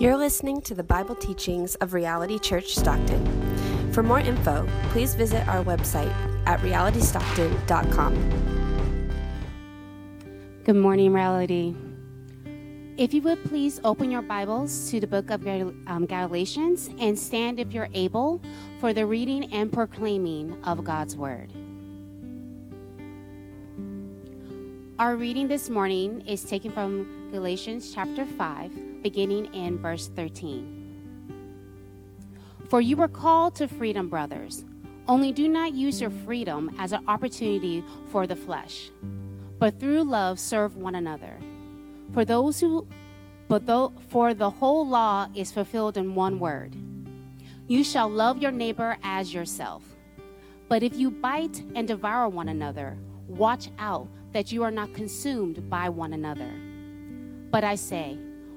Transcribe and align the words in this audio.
You're 0.00 0.16
listening 0.16 0.60
to 0.62 0.74
the 0.74 0.82
Bible 0.82 1.14
teachings 1.14 1.74
of 1.74 1.92
Reality 1.92 2.38
Church 2.38 2.74
Stockton. 2.74 3.92
For 3.92 4.02
more 4.02 4.18
info, 4.18 4.66
please 4.92 5.14
visit 5.14 5.46
our 5.46 5.62
website 5.62 6.10
at 6.46 6.58
realitystockton.com. 6.60 9.10
Good 10.64 10.76
morning, 10.76 11.12
Reality. 11.12 11.74
If 12.96 13.12
you 13.12 13.20
would 13.20 13.44
please 13.44 13.78
open 13.84 14.10
your 14.10 14.22
Bibles 14.22 14.90
to 14.90 15.00
the 15.00 15.06
book 15.06 15.28
of 15.28 15.46
um, 15.46 16.06
Galatians 16.06 16.88
and 16.98 17.18
stand, 17.18 17.60
if 17.60 17.74
you're 17.74 17.90
able, 17.92 18.40
for 18.78 18.94
the 18.94 19.04
reading 19.04 19.52
and 19.52 19.70
proclaiming 19.70 20.56
of 20.64 20.82
God's 20.82 21.14
Word. 21.14 21.52
Our 24.98 25.16
reading 25.16 25.46
this 25.46 25.68
morning 25.68 26.22
is 26.26 26.42
taken 26.42 26.72
from 26.72 27.28
Galatians 27.32 27.92
chapter 27.94 28.24
5 28.24 28.89
beginning 29.02 29.52
in 29.54 29.78
verse 29.78 30.08
13. 30.08 30.76
For 32.68 32.80
you 32.80 32.96
were 32.96 33.08
called 33.08 33.54
to 33.56 33.68
freedom, 33.68 34.08
brothers. 34.08 34.64
Only 35.08 35.32
do 35.32 35.48
not 35.48 35.74
use 35.74 36.00
your 36.00 36.10
freedom 36.10 36.74
as 36.78 36.92
an 36.92 37.04
opportunity 37.08 37.82
for 38.10 38.26
the 38.26 38.36
flesh, 38.36 38.90
but 39.58 39.80
through 39.80 40.04
love 40.04 40.38
serve 40.38 40.76
one 40.76 40.94
another. 40.94 41.36
For 42.12 42.24
those 42.24 42.60
who 42.60 42.86
but 43.50 43.66
though 43.66 43.92
for 44.10 44.32
the 44.32 44.48
whole 44.48 44.86
law 44.86 45.26
is 45.34 45.50
fulfilled 45.50 45.96
in 45.96 46.14
one 46.14 46.38
word. 46.38 46.76
You 47.66 47.82
shall 47.82 48.08
love 48.08 48.40
your 48.40 48.52
neighbor 48.52 48.96
as 49.02 49.34
yourself. 49.34 49.82
But 50.68 50.84
if 50.84 50.96
you 50.96 51.10
bite 51.10 51.64
and 51.74 51.88
devour 51.88 52.28
one 52.28 52.48
another, 52.48 52.96
watch 53.26 53.68
out 53.80 54.06
that 54.30 54.52
you 54.52 54.62
are 54.62 54.70
not 54.70 54.94
consumed 54.94 55.68
by 55.68 55.88
one 55.88 56.12
another. 56.12 56.48
But 57.50 57.64
I 57.64 57.74
say, 57.74 58.18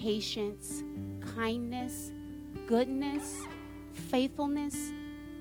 patience, 0.00 0.82
kindness, 1.36 2.12
goodness, 2.66 3.36
faithfulness, 3.92 4.92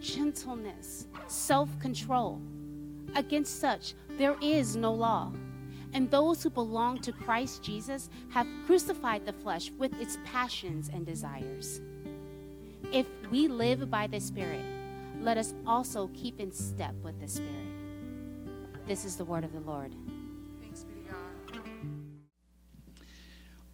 gentleness, 0.02 1.08
self 1.28 1.70
control. 1.80 2.42
Against 3.16 3.60
such, 3.62 3.94
there 4.18 4.36
is 4.42 4.76
no 4.76 4.94
law. 4.94 5.32
And 5.94 6.12
those 6.12 6.44
who 6.44 6.50
belong 6.50 7.00
to 7.00 7.12
Christ 7.14 7.64
Jesus 7.64 8.10
have 8.30 8.46
crucified 8.66 9.26
the 9.26 9.34
flesh 9.34 9.72
with 9.78 9.94
its 10.00 10.18
passions 10.26 10.92
and 10.94 11.06
desires. 11.06 11.82
If 12.92 13.08
we 13.32 13.48
live 13.48 13.90
by 13.90 14.08
the 14.08 14.20
Spirit, 14.20 14.66
let 15.22 15.38
us 15.38 15.54
also 15.66 16.10
keep 16.14 16.40
in 16.40 16.52
step 16.52 16.94
with 17.02 17.20
the 17.20 17.28
Spirit. 17.28 17.54
This 18.86 19.06
is 19.06 19.16
the 19.16 19.26
word 19.26 19.44
of 19.46 19.54
the 19.54 19.62
Lord. 19.62 19.96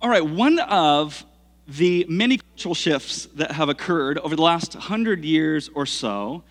All 0.05 0.11
right, 0.11 0.23
one 0.23 0.59
of 0.59 1.25
the 1.67 2.05
many 2.07 2.37
cultural 2.37 2.75
shifts 2.75 3.25
that 3.33 3.53
have 3.53 3.69
occurred 3.69 4.19
over 4.19 4.35
the 4.35 4.41
last 4.43 4.75
hundred 4.75 5.25
years 5.25 5.67
or 5.73 5.87
so 5.87 6.43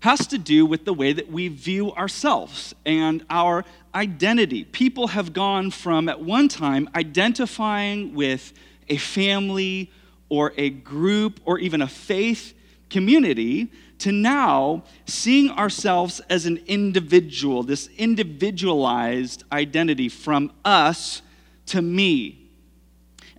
has 0.00 0.26
to 0.28 0.38
do 0.38 0.64
with 0.64 0.86
the 0.86 0.94
way 0.94 1.12
that 1.12 1.30
we 1.30 1.48
view 1.48 1.92
ourselves 1.92 2.74
and 2.86 3.22
our 3.28 3.66
identity. 3.94 4.64
People 4.64 5.08
have 5.08 5.34
gone 5.34 5.70
from, 5.70 6.08
at 6.08 6.22
one 6.22 6.48
time, 6.48 6.88
identifying 6.94 8.14
with 8.14 8.54
a 8.88 8.96
family 8.96 9.90
or 10.30 10.54
a 10.56 10.70
group 10.70 11.38
or 11.44 11.58
even 11.58 11.82
a 11.82 11.88
faith 11.88 12.54
community 12.88 13.70
to 13.98 14.10
now 14.10 14.84
seeing 15.04 15.50
ourselves 15.50 16.20
as 16.30 16.46
an 16.46 16.62
individual, 16.66 17.62
this 17.62 17.90
individualized 17.98 19.44
identity 19.52 20.08
from 20.08 20.50
us 20.64 21.20
to 21.66 21.82
me 21.82 22.41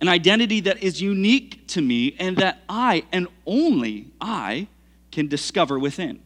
an 0.04 0.08
identity 0.08 0.60
that 0.60 0.82
is 0.82 1.00
unique 1.00 1.66
to 1.66 1.80
me 1.80 2.14
and 2.18 2.36
that 2.36 2.62
I, 2.68 3.04
and 3.10 3.26
only 3.46 4.10
I, 4.20 4.68
can 5.10 5.28
discover 5.28 5.78
within. 5.78 6.20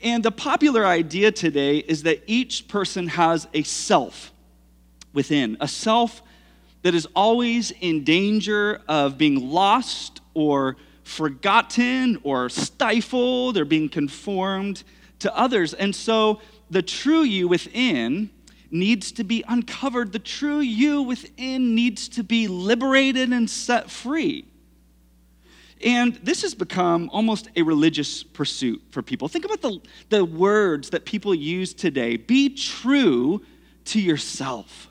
And 0.00 0.24
the 0.24 0.30
popular 0.30 0.86
idea 0.86 1.32
today 1.32 1.76
is 1.76 2.04
that 2.04 2.22
each 2.26 2.66
person 2.66 3.08
has 3.08 3.46
a 3.52 3.62
self 3.62 4.32
within, 5.12 5.58
a 5.60 5.68
self 5.68 6.22
that 6.80 6.94
is 6.94 7.06
always 7.14 7.72
in 7.82 8.04
danger 8.04 8.80
of 8.88 9.18
being 9.18 9.50
lost 9.50 10.22
or 10.32 10.78
forgotten 11.02 12.18
or 12.22 12.48
stifled 12.48 13.58
or 13.58 13.66
being 13.66 13.90
conformed 13.90 14.82
to 15.18 15.36
others. 15.36 15.74
And 15.74 15.94
so 15.94 16.40
the 16.70 16.80
true 16.80 17.22
you 17.22 17.48
within 17.48 18.30
needs 18.70 19.12
to 19.12 19.24
be 19.24 19.44
uncovered. 19.48 20.12
The 20.12 20.18
true 20.18 20.60
you 20.60 21.02
within 21.02 21.74
needs 21.74 22.08
to 22.10 22.22
be 22.22 22.48
liberated 22.48 23.32
and 23.32 23.48
set 23.48 23.90
free. 23.90 24.46
And 25.84 26.14
this 26.22 26.42
has 26.42 26.54
become 26.54 27.10
almost 27.12 27.48
a 27.54 27.62
religious 27.62 28.22
pursuit 28.22 28.82
for 28.90 29.02
people. 29.02 29.28
Think 29.28 29.44
about 29.44 29.60
the, 29.60 29.80
the 30.08 30.24
words 30.24 30.90
that 30.90 31.04
people 31.04 31.34
use 31.34 31.74
today 31.74 32.16
be 32.16 32.54
true 32.54 33.42
to 33.86 34.00
yourself. 34.00 34.88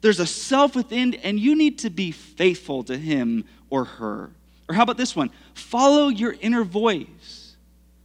There's 0.00 0.18
a 0.18 0.26
self 0.26 0.74
within, 0.74 1.14
and 1.14 1.38
you 1.38 1.54
need 1.54 1.78
to 1.80 1.90
be 1.90 2.10
faithful 2.10 2.82
to 2.84 2.96
him 2.96 3.44
or 3.68 3.84
her. 3.84 4.30
Or 4.68 4.74
how 4.74 4.82
about 4.82 4.96
this 4.96 5.14
one? 5.14 5.30
Follow 5.54 6.08
your 6.08 6.34
inner 6.40 6.64
voice, 6.64 7.56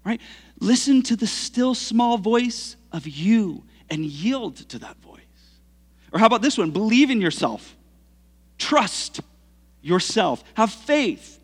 right? 0.03 0.21
Listen 0.59 1.01
to 1.03 1.15
the 1.15 1.27
still 1.27 1.73
small 1.73 2.17
voice 2.17 2.75
of 2.91 3.07
you 3.07 3.63
and 3.89 4.05
yield 4.05 4.57
to 4.69 4.79
that 4.79 4.97
voice. 4.97 5.21
Or 6.11 6.19
how 6.19 6.25
about 6.25 6.41
this 6.41 6.57
one? 6.57 6.71
Believe 6.71 7.11
in 7.11 7.21
yourself, 7.21 7.75
trust 8.57 9.21
yourself, 9.81 10.43
have 10.55 10.71
faith 10.71 11.39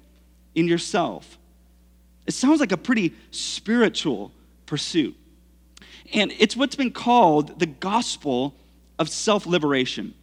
in 0.56 0.68
yourself. 0.68 1.38
It 2.26 2.34
sounds 2.34 2.60
like 2.60 2.72
a 2.72 2.78
pretty 2.78 3.14
spiritual 3.32 4.32
pursuit. 4.66 5.16
And 6.14 6.34
it's 6.40 6.56
what's 6.56 6.76
been 6.76 6.92
called 6.92 7.60
the 7.60 7.66
gospel 7.66 8.56
of 9.00 9.10
self 9.10 9.46
liberation. 9.46 10.14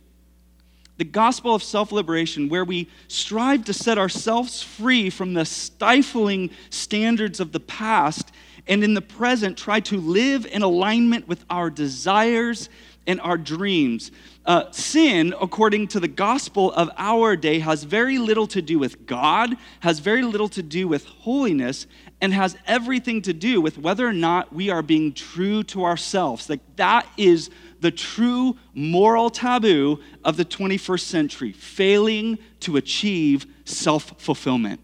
The 0.96 1.04
gospel 1.04 1.54
of 1.54 1.62
self 1.62 1.92
liberation, 1.92 2.48
where 2.48 2.64
we 2.64 2.88
strive 3.08 3.64
to 3.66 3.72
set 3.72 3.98
ourselves 3.98 4.62
free 4.62 5.10
from 5.10 5.34
the 5.34 5.44
stifling 5.44 6.50
standards 6.70 7.40
of 7.40 7.52
the 7.52 7.60
past 7.60 8.32
and 8.68 8.84
in 8.84 8.94
the 8.94 9.02
present 9.02 9.56
try 9.56 9.80
to 9.80 9.96
live 9.96 10.46
in 10.46 10.62
alignment 10.62 11.26
with 11.26 11.44
our 11.50 11.70
desires 11.70 12.68
and 13.06 13.20
our 13.22 13.38
dreams. 13.38 14.12
Uh, 14.44 14.70
sin, 14.70 15.34
according 15.40 15.88
to 15.88 15.98
the 15.98 16.08
gospel 16.08 16.72
of 16.72 16.90
our 16.98 17.36
day, 17.36 17.58
has 17.58 17.84
very 17.84 18.18
little 18.18 18.46
to 18.46 18.62
do 18.62 18.78
with 18.78 19.06
God, 19.06 19.56
has 19.80 19.98
very 19.98 20.22
little 20.22 20.48
to 20.50 20.62
do 20.62 20.86
with 20.86 21.06
holiness, 21.06 21.86
and 22.20 22.32
has 22.34 22.56
everything 22.66 23.22
to 23.22 23.32
do 23.32 23.60
with 23.60 23.78
whether 23.78 24.06
or 24.06 24.12
not 24.12 24.52
we 24.52 24.70
are 24.70 24.82
being 24.82 25.12
true 25.12 25.62
to 25.64 25.84
ourselves. 25.84 26.50
Like 26.50 26.60
that 26.76 27.08
is 27.16 27.50
the 27.80 27.90
true 27.90 28.56
moral 28.74 29.30
taboo 29.30 30.00
of 30.24 30.36
the 30.36 30.44
21st 30.44 31.00
century 31.00 31.52
failing 31.52 32.38
to 32.60 32.76
achieve 32.76 33.46
self 33.64 34.20
fulfillment, 34.20 34.80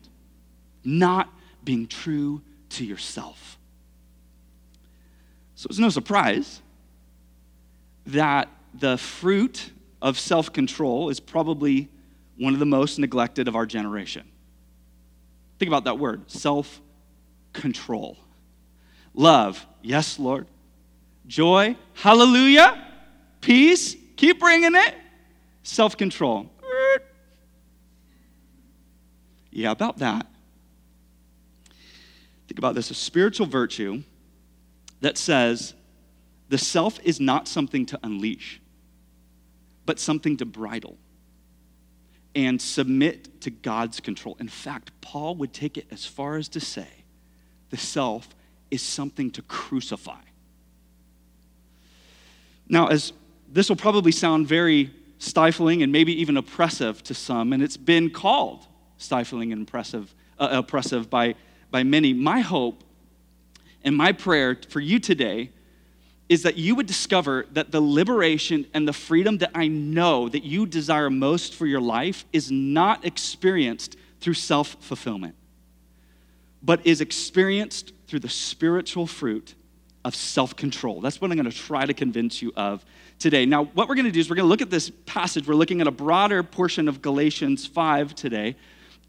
not 0.85 1.29
being 1.65 1.87
true 1.87 2.41
to 2.71 2.85
yourself. 2.85 3.54
So 5.55 5.69
it's 5.69 5.79
no 5.79 5.89
surprise 5.89 6.61
that 8.07 8.49
the 8.75 8.99
fruit 8.99 9.71
of 10.03 10.19
self 10.19 10.53
control 10.53 11.09
is 11.09 11.21
probably 11.21 11.89
one 12.37 12.53
of 12.53 12.59
the 12.59 12.67
most 12.67 12.99
neglected 12.99 13.49
of 13.49 13.57
our 13.57 13.67
generation. 13.67 14.27
Think 15.59 15.69
about 15.69 15.85
that 15.85 15.99
word 15.99 16.31
self 16.31 16.81
control. 17.53 18.19
Love, 19.15 19.65
yes, 19.83 20.19
Lord. 20.19 20.47
Joy, 21.27 21.77
hallelujah. 21.95 22.87
Peace, 23.41 23.97
keep 24.17 24.41
bringing 24.41 24.75
it. 24.75 24.95
Self 25.63 25.97
control. 25.97 26.51
Yeah, 29.51 29.71
about 29.71 29.99
that. 29.99 30.27
Think 32.49 32.59
about 32.59 32.75
this 32.75 32.91
a 32.91 32.95
spiritual 32.95 33.47
virtue 33.47 34.03
that 35.05 35.19
says 35.19 35.75
the 36.49 36.57
self 36.57 36.99
is 37.05 37.21
not 37.21 37.47
something 37.47 37.85
to 37.85 38.01
unleash, 38.03 38.59
but 39.85 40.01
something 40.01 40.39
to 40.39 40.47
bridle 40.47 40.97
and 42.35 42.61
submit 42.61 43.43
to 43.43 43.51
God's 43.51 44.01
control. 44.01 44.35
In 44.41 44.49
fact, 44.49 44.93
Paul 45.03 45.35
would 45.37 45.53
take 45.53 45.77
it 45.77 45.87
as 45.91 46.07
far 46.07 46.37
as 46.37 46.49
to 46.49 46.61
say 46.61 46.89
the 47.69 47.77
self 47.77 48.35
is 48.71 48.81
something 48.81 49.31
to 49.33 49.43
crucify. 49.43 50.23
Now, 52.67 52.87
as 52.87 53.13
this 53.53 53.69
will 53.69 53.77
probably 53.77 54.11
sound 54.11 54.47
very 54.47 54.91
stifling 55.19 55.83
and 55.83 55.93
maybe 55.93 56.19
even 56.19 56.39
oppressive 56.39 57.03
to 57.03 57.13
some, 57.13 57.53
and 57.53 57.63
it's 57.63 57.77
been 57.77 58.09
called 58.09 58.67
stifling 58.97 59.53
and 59.53 59.69
oppressive, 59.69 60.15
uh, 60.39 60.49
oppressive 60.53 61.11
by, 61.11 61.35
by 61.71 61.83
many. 61.83 62.15
My 62.15 62.41
hope 62.41 62.84
and 63.85 63.97
my 63.97 64.13
prayer 64.13 64.59
for 64.69 64.81
you 64.81 64.99
today 64.99 65.51
is 66.29 66.43
that 66.43 66.57
you 66.57 66.75
would 66.75 66.87
discover 66.87 67.47
that 67.53 67.71
the 67.71 67.81
liberation 67.81 68.67
and 68.73 68.89
the 68.89 68.93
freedom 68.93 69.39
that 69.39 69.51
I 69.55 69.69
know 69.69 70.29
that 70.29 70.43
you 70.43 70.65
desire 70.67 71.11
most 71.11 71.55
for 71.55 71.67
your 71.67 71.83
life 71.83 72.25
is 72.33 72.51
not 72.51 73.05
experienced 73.05 73.97
through 74.21 74.35
self 74.35 74.77
fulfillment, 74.81 75.35
but 76.63 76.87
is 76.87 77.03
experienced 77.03 77.93
through 78.07 78.21
the 78.21 78.29
spiritual 78.29 79.07
fruit 79.07 79.55
of 80.03 80.15
self 80.15 80.57
control. 80.57 81.03
That's 81.03 81.21
what 81.21 81.31
I'm 81.31 81.37
going 81.37 81.51
to 81.51 81.57
try 81.57 81.85
to 81.85 81.95
convince 81.95 82.41
you 82.41 82.53
of 82.57 82.85
today. 83.19 83.45
Now, 83.45 83.65
what 83.65 83.89
we're 83.89 83.95
going 83.95 84.07
to 84.07 84.11
do 84.11 84.21
is 84.21 84.31
we're 84.31 84.37
going 84.37 84.47
to 84.47 84.51
look 84.51 84.63
at 84.63 84.71
this 84.71 84.91
passage. 85.05 85.47
We're 85.47 85.55
looking 85.55 85.83
at 85.83 85.87
a 85.87 85.93
broader 85.93 86.43
portion 86.43 86.89
of 86.89 87.03
Galatians 87.03 87.67
5 87.67 88.15
today. 88.15 88.57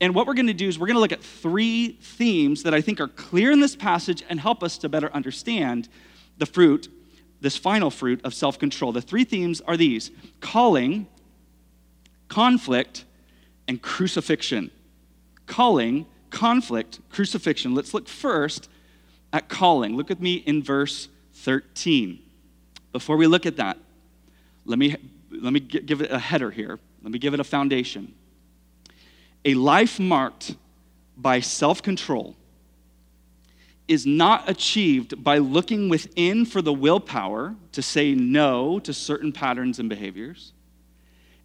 And 0.01 0.13
what 0.13 0.27
we're 0.27 0.33
going 0.33 0.47
to 0.47 0.53
do 0.53 0.67
is 0.67 0.77
we're 0.77 0.87
going 0.87 0.95
to 0.95 1.01
look 1.01 1.13
at 1.13 1.23
three 1.23 1.93
themes 2.01 2.63
that 2.63 2.73
I 2.73 2.81
think 2.81 2.99
are 2.99 3.07
clear 3.07 3.51
in 3.51 3.61
this 3.61 3.75
passage 3.75 4.23
and 4.29 4.39
help 4.39 4.63
us 4.63 4.77
to 4.79 4.89
better 4.89 5.11
understand 5.13 5.87
the 6.37 6.45
fruit 6.45 6.89
this 7.41 7.57
final 7.57 7.91
fruit 7.91 8.21
of 8.23 8.33
self 8.33 8.57
control. 8.57 8.91
The 8.91 9.01
three 9.01 9.23
themes 9.23 9.61
are 9.61 9.77
these 9.77 10.11
calling, 10.39 11.07
conflict, 12.27 13.05
and 13.67 13.81
crucifixion. 13.81 14.71
Calling, 15.45 16.07
conflict, 16.31 16.99
crucifixion. 17.09 17.75
Let's 17.75 17.93
look 17.93 18.07
first 18.07 18.69
at 19.31 19.47
calling. 19.47 19.95
Look 19.95 20.09
with 20.09 20.19
me 20.19 20.35
in 20.35 20.63
verse 20.63 21.07
13. 21.33 22.19
Before 22.91 23.17
we 23.17 23.27
look 23.27 23.45
at 23.45 23.57
that, 23.57 23.77
let 24.65 24.79
me, 24.79 24.95
let 25.29 25.53
me 25.53 25.59
give 25.59 26.01
it 26.01 26.09
a 26.09 26.17
header 26.17 26.49
here. 26.49 26.79
Let 27.03 27.11
me 27.11 27.19
give 27.19 27.33
it 27.33 27.39
a 27.39 27.43
foundation. 27.43 28.15
A 29.45 29.53
life 29.53 29.99
marked 29.99 30.55
by 31.15 31.39
self 31.39 31.81
control 31.81 32.35
is 33.87 34.05
not 34.05 34.49
achieved 34.49 35.23
by 35.23 35.37
looking 35.37 35.89
within 35.89 36.43
for 36.45 36.61
the 36.61 36.73
willpower 36.73 37.55
to 37.71 37.81
say 37.83 38.15
no 38.15 38.79
to 38.79 38.91
certain 38.91 39.31
patterns 39.31 39.77
and 39.77 39.87
behaviors. 39.87 40.53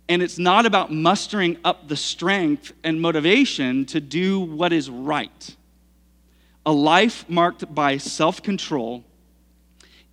And 0.09 0.23
it's 0.23 0.39
not 0.39 0.65
about 0.65 0.91
mustering 0.91 1.59
up 1.63 1.87
the 1.87 1.97
strength 1.97 2.73
and 2.83 3.01
motivation 3.01 3.85
to 3.87 4.01
do 4.01 4.41
what 4.41 4.73
is 4.73 4.89
right. 4.89 5.57
A 6.65 6.73
life 6.73 7.29
marked 7.29 7.73
by 7.75 7.99
self 7.99 8.43
control 8.43 9.05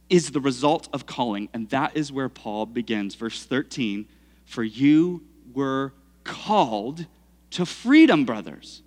is 0.09 0.31
the 0.31 0.41
result 0.41 0.89
of 0.91 1.05
calling. 1.05 1.49
And 1.53 1.69
that 1.69 1.95
is 1.95 2.11
where 2.11 2.29
Paul 2.29 2.65
begins. 2.65 3.15
Verse 3.15 3.43
13 3.45 4.07
For 4.45 4.63
you 4.63 5.23
were 5.53 5.93
called 6.25 7.05
to 7.51 7.65
freedom, 7.65 8.25
brothers. 8.25 8.81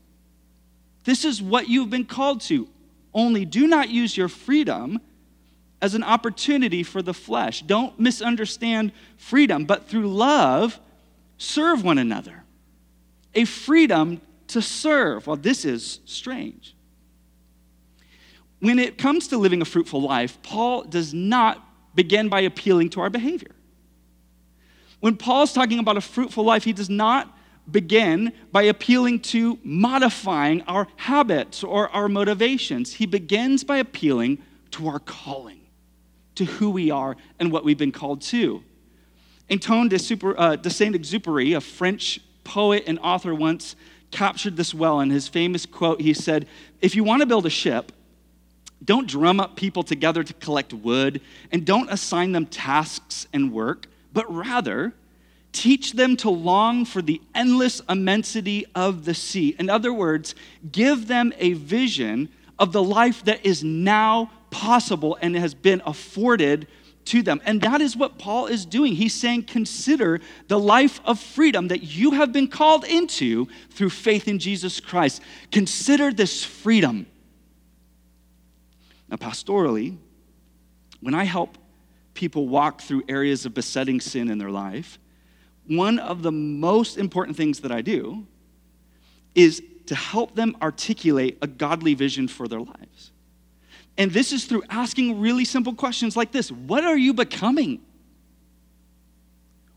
This 1.05 1.25
is 1.25 1.41
what 1.41 1.69
you've 1.69 1.91
been 1.91 2.05
called 2.05 2.41
to 2.43 2.69
only 3.13 3.45
do 3.45 3.67
not 3.67 3.89
use 3.89 4.17
your 4.17 4.29
freedom 4.29 5.01
as 5.83 5.95
an 5.95 6.03
opportunity 6.03 6.83
for 6.83 7.03
the 7.03 7.15
flesh. 7.15 7.63
Don't 7.63 7.99
misunderstand 7.99 8.93
freedom, 9.17 9.65
but 9.65 9.89
through 9.89 10.09
love, 10.09 10.79
serve 11.39 11.83
one 11.83 11.99
another. 11.99 12.45
A 13.35 13.45
freedom 13.45 14.21
to 14.49 14.61
serve. 14.61 15.27
Well, 15.27 15.37
this 15.37 15.65
is 15.65 16.01
strange. 16.05 16.75
When 18.61 18.79
it 18.79 18.99
comes 18.99 19.29
to 19.29 19.39
living 19.39 19.63
a 19.63 19.65
fruitful 19.65 20.03
life, 20.03 20.41
Paul 20.43 20.85
does 20.85 21.15
not 21.15 21.67
begin 21.95 22.29
by 22.29 22.41
appealing 22.41 22.91
to 22.91 23.01
our 23.01 23.11
behavior. 23.11 23.53
When 25.01 25.17
Paul's 25.17 25.55
talking 25.55 25.79
about 25.79 25.97
a 25.97 26.03
fruitful 26.03 26.45
life, 26.45 26.65
he 26.65 26.75
does 26.75 26.91
not 26.91 27.35
begin 27.71 28.33
by 28.53 28.63
appealing 28.63 29.21
to 29.21 29.59
modifying 29.63 30.63
our 30.63 30.89
habits 30.97 31.63
or 31.63 31.89
our 31.91 32.09
motivations. 32.09 32.95
He 32.95 33.07
begins 33.07 33.65
by 33.65 33.79
appealing 33.79 34.39
to 34.73 34.89
our 34.89 34.99
calling, 35.01 35.61
to 36.37 36.45
who 36.45 36.71
we 36.71 36.91
are 36.91 37.17
and 37.39 37.53
what 37.53 37.65
we've 37.65 37.79
been 37.79 37.93
called 37.93 38.23
to. 38.23 38.63
Antoine 39.51 39.89
de, 39.89 39.99
Super, 39.99 40.39
uh, 40.39 40.57
de 40.57 40.71
Saint 40.71 40.95
Exupéry, 40.95 41.57
a 41.57 41.61
French 41.61 42.21
poet 42.45 42.85
and 42.87 42.99
author, 43.01 43.35
once 43.35 43.75
captured 44.11 44.57
this 44.57 44.73
well 44.73 45.01
in 45.01 45.11
his 45.11 45.29
famous 45.29 45.67
quote. 45.67 46.01
He 46.01 46.15
said, 46.15 46.47
If 46.81 46.95
you 46.95 47.05
want 47.05 47.21
to 47.21 47.27
build 47.27 47.47
a 47.47 47.51
ship, 47.51 47.93
don't 48.85 49.07
drum 49.07 49.41
up 49.41 49.57
people 49.57 49.83
together 49.83 50.23
to 50.23 50.33
collect 50.35 50.73
wood, 50.73 51.21
and 51.53 51.67
don't 51.67 51.91
assign 51.91 52.33
them 52.33 52.47
tasks 52.47 53.27
and 53.33 53.53
work, 53.53 53.87
but 54.13 54.33
rather 54.33 54.95
Teach 55.53 55.93
them 55.93 56.17
to 56.19 56.31
long 56.31 56.85
for 56.85 57.03
the 57.03 57.21
endless 57.35 57.81
immensity 57.89 58.67
of 58.75 59.05
the 59.05 59.15
sea. 59.15 59.57
In 59.59 59.69
other 59.69 59.93
words, 59.93 60.35
give 60.71 61.09
them 61.09 61.33
a 61.39 61.55
vision 61.55 62.29
of 62.59 62.73
the 62.73 62.83
life 62.83 63.25
that 63.25 63.45
is 63.45 63.65
now 63.65 64.31
possible 64.51 65.19
and 65.21 65.35
has 65.35 65.55
been 65.55 65.83
afforded 65.87 66.69
to 67.07 67.23
them. 67.23 67.41
And 67.45 67.61
that 67.63 67.81
is 67.81 67.97
what 67.97 68.19
Paul 68.19 68.47
is 68.47 68.67
doing. 68.67 68.95
He's 68.95 69.15
saying, 69.15 69.45
consider 69.45 70.21
the 70.49 70.59
life 70.59 71.01
of 71.05 71.19
freedom 71.19 71.69
that 71.69 71.83
you 71.83 72.13
have 72.13 72.33
been 72.33 72.47
called 72.47 72.85
into 72.85 73.49
through 73.71 73.91
faith 73.91 74.29
in 74.29 74.39
Jesus 74.39 74.79
Christ. 74.79 75.23
Consider 75.51 76.13
this 76.13 76.45
freedom. 76.45 77.07
Now, 79.09 79.17
pastorally, 79.17 79.97
when 81.01 81.15
I 81.15 81.25
help 81.25 81.59
people 82.15 82.47
walk 82.47 82.83
through 82.83 83.03
areas 83.09 83.47
of 83.47 83.55
besetting 83.55 84.01
sin 84.01 84.31
in 84.31 84.39
their 84.39 84.51
life, 84.51 84.99
one 85.71 86.01
of 86.01 86.23
the 86.23 86.33
most 86.33 86.99
important 86.99 87.37
things 87.37 87.61
that 87.61 87.71
I 87.71 87.81
do 87.81 88.27
is 89.35 89.63
to 89.87 89.95
help 89.95 90.35
them 90.35 90.57
articulate 90.61 91.39
a 91.43 91.47
godly 91.47 91.95
vision 91.95 92.27
for 92.27 92.49
their 92.49 92.61
lives. 92.61 93.13
And 93.97 94.11
this 94.11 94.33
is 94.33 94.47
through 94.47 94.65
asking 94.69 95.21
really 95.21 95.45
simple 95.45 95.75
questions 95.75 96.17
like 96.17 96.33
this 96.33 96.51
What 96.51 96.85
are 96.85 96.97
you 96.97 97.15
becoming? 97.15 97.81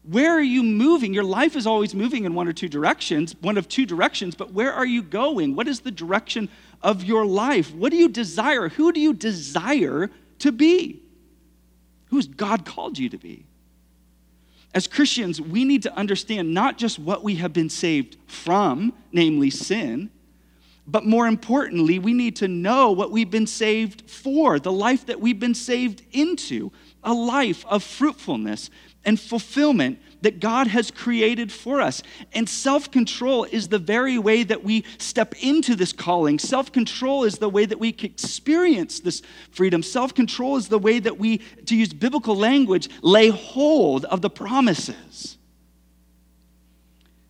Where 0.03 0.31
are 0.31 0.41
you 0.41 0.63
moving? 0.63 1.13
Your 1.13 1.23
life 1.23 1.55
is 1.55 1.65
always 1.65 1.95
moving 1.95 2.25
in 2.25 2.33
one 2.33 2.47
or 2.47 2.53
two 2.53 2.67
directions, 2.67 3.35
one 3.39 3.57
of 3.57 3.69
two 3.69 3.85
directions, 3.85 4.35
but 4.35 4.51
where 4.51 4.73
are 4.73 4.85
you 4.85 5.01
going? 5.01 5.55
What 5.55 5.67
is 5.67 5.79
the 5.79 5.91
direction 5.91 6.49
of 6.81 7.05
your 7.05 7.25
life? 7.25 7.73
What 7.73 7.91
do 7.91 7.97
you 7.97 8.09
desire? 8.09 8.67
Who 8.67 8.91
do 8.91 8.99
you 8.99 9.13
desire 9.13 10.09
to 10.39 10.51
be? 10.51 11.01
Who's 12.07 12.27
God 12.27 12.65
called 12.65 12.97
you 12.97 13.07
to 13.09 13.17
be? 13.17 13.45
As 14.73 14.87
Christians, 14.87 15.39
we 15.39 15.65
need 15.65 15.83
to 15.83 15.95
understand 15.95 16.53
not 16.53 16.77
just 16.77 16.97
what 16.97 17.23
we 17.23 17.35
have 17.35 17.53
been 17.53 17.69
saved 17.69 18.17
from, 18.25 18.93
namely 19.11 19.49
sin, 19.49 20.09
but 20.87 21.05
more 21.05 21.27
importantly, 21.27 21.99
we 21.99 22.13
need 22.13 22.35
to 22.37 22.47
know 22.47 22.91
what 22.91 23.11
we've 23.11 23.29
been 23.29 23.47
saved 23.47 24.09
for, 24.09 24.59
the 24.59 24.71
life 24.71 25.05
that 25.05 25.19
we've 25.19 25.39
been 25.39 25.55
saved 25.55 26.01
into, 26.11 26.71
a 27.03 27.13
life 27.13 27.65
of 27.67 27.83
fruitfulness 27.83 28.69
and 29.05 29.19
fulfillment 29.19 29.99
that 30.23 30.39
God 30.39 30.67
has 30.67 30.89
created 30.89 31.51
for 31.51 31.81
us. 31.81 32.01
And 32.31 32.47
self 32.47 32.89
control 32.89 33.43
is 33.43 33.67
the 33.67 33.77
very 33.77 34.17
way 34.17 34.43
that 34.43 34.63
we 34.63 34.85
step 34.97 35.35
into 35.43 35.75
this 35.75 35.91
calling. 35.93 36.39
Self 36.39 36.71
control 36.71 37.25
is 37.25 37.37
the 37.37 37.49
way 37.49 37.65
that 37.65 37.79
we 37.79 37.89
experience 37.89 39.01
this 39.01 39.21
freedom. 39.51 39.83
Self 39.83 40.13
control 40.15 40.55
is 40.55 40.69
the 40.69 40.79
way 40.79 40.99
that 40.99 41.17
we, 41.17 41.39
to 41.65 41.75
use 41.75 41.93
biblical 41.93 42.35
language, 42.35 42.89
lay 43.01 43.29
hold 43.29 44.05
of 44.05 44.21
the 44.21 44.29
promises. 44.29 45.37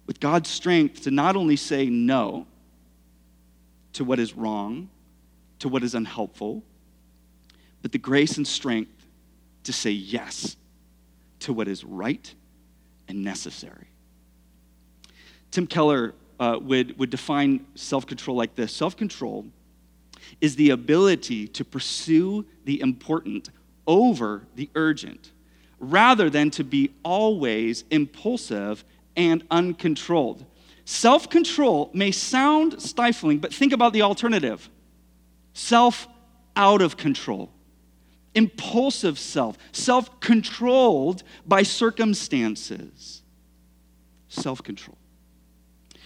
With 0.05 0.19
God's 0.19 0.49
strength 0.49 1.03
to 1.03 1.11
not 1.11 1.35
only 1.35 1.55
say 1.55 1.87
no 1.87 2.45
to 3.93 4.03
what 4.03 4.19
is 4.19 4.35
wrong, 4.35 4.89
to 5.59 5.69
what 5.69 5.81
is 5.81 5.95
unhelpful, 5.95 6.63
but 7.81 7.91
the 7.91 7.97
grace 7.97 8.37
and 8.37 8.47
strength 8.47 9.07
to 9.63 9.73
say 9.73 9.91
yes 9.91 10.57
to 11.39 11.53
what 11.53 11.67
is 11.67 11.83
right 11.83 12.33
and 13.07 13.23
necessary. 13.23 13.87
Tim 15.51 15.67
Keller 15.67 16.13
uh, 16.39 16.57
would, 16.61 16.97
would 16.97 17.09
define 17.09 17.65
self 17.75 18.05
control 18.05 18.35
like 18.35 18.55
this 18.55 18.73
self 18.73 18.97
control 18.97 19.45
is 20.41 20.55
the 20.55 20.71
ability 20.71 21.47
to 21.47 21.65
pursue 21.65 22.45
the 22.65 22.79
important 22.81 23.49
over 23.85 24.47
the 24.55 24.69
urgent, 24.75 25.31
rather 25.79 26.29
than 26.29 26.49
to 26.49 26.63
be 26.63 26.91
always 27.03 27.83
impulsive 27.91 28.83
and 29.15 29.43
uncontrolled. 29.51 30.45
Self 30.85 31.29
control 31.29 31.89
may 31.93 32.11
sound 32.11 32.81
stifling, 32.81 33.39
but 33.39 33.53
think 33.53 33.73
about 33.73 33.93
the 33.93 34.01
alternative 34.01 34.69
self 35.53 36.07
out 36.55 36.81
of 36.81 36.97
control, 36.97 37.49
impulsive 38.35 39.19
self, 39.19 39.57
self 39.71 40.19
controlled 40.19 41.23
by 41.45 41.63
circumstances. 41.63 43.21
Self 44.27 44.63
control. 44.63 44.97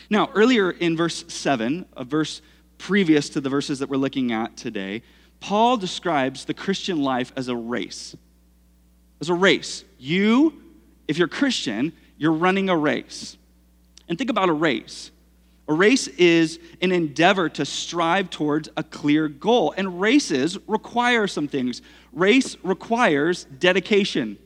Now, 0.10 0.30
earlier 0.36 0.72
in 0.72 0.96
verse 0.96 1.26
7, 1.28 1.86
a 1.96 2.04
verse 2.04 2.42
previous 2.78 3.30
to 3.30 3.42
the 3.42 3.50
verses 3.50 3.80
that 3.80 3.90
we're 3.90 3.98
looking 3.98 4.32
at 4.32 4.56
today, 4.56 5.04
Paul 5.40 5.78
describes 5.78 6.46
the 6.46 6.54
Christian 6.54 7.02
life 7.02 7.32
as 7.36 7.48
a 7.48 7.56
race. 7.56 8.16
As 9.20 9.30
a 9.30 9.34
race. 9.34 9.84
You, 9.98 10.62
if 11.08 11.18
you're 11.18 11.28
Christian, 11.28 11.94
you're 12.18 12.34
running 12.34 12.70
a 12.70 12.78
race. 12.78 13.38
And 14.08 14.18
think 14.18 14.30
about 14.30 14.50
a 14.50 14.54
race. 14.54 15.12
A 15.68 15.74
race 15.74 16.08
is 16.08 16.60
an 16.82 16.92
endeavor 16.92 17.50
to 17.50 17.66
strive 17.66 18.30
towards 18.30 18.70
a 18.78 18.84
clear 18.84 19.28
goal. 19.28 19.74
And 19.76 20.00
races 20.00 20.58
require 20.68 21.28
some 21.28 21.48
things. 21.48 21.82
Race 22.14 22.56
requires 22.64 23.46
dedication. 23.46 24.38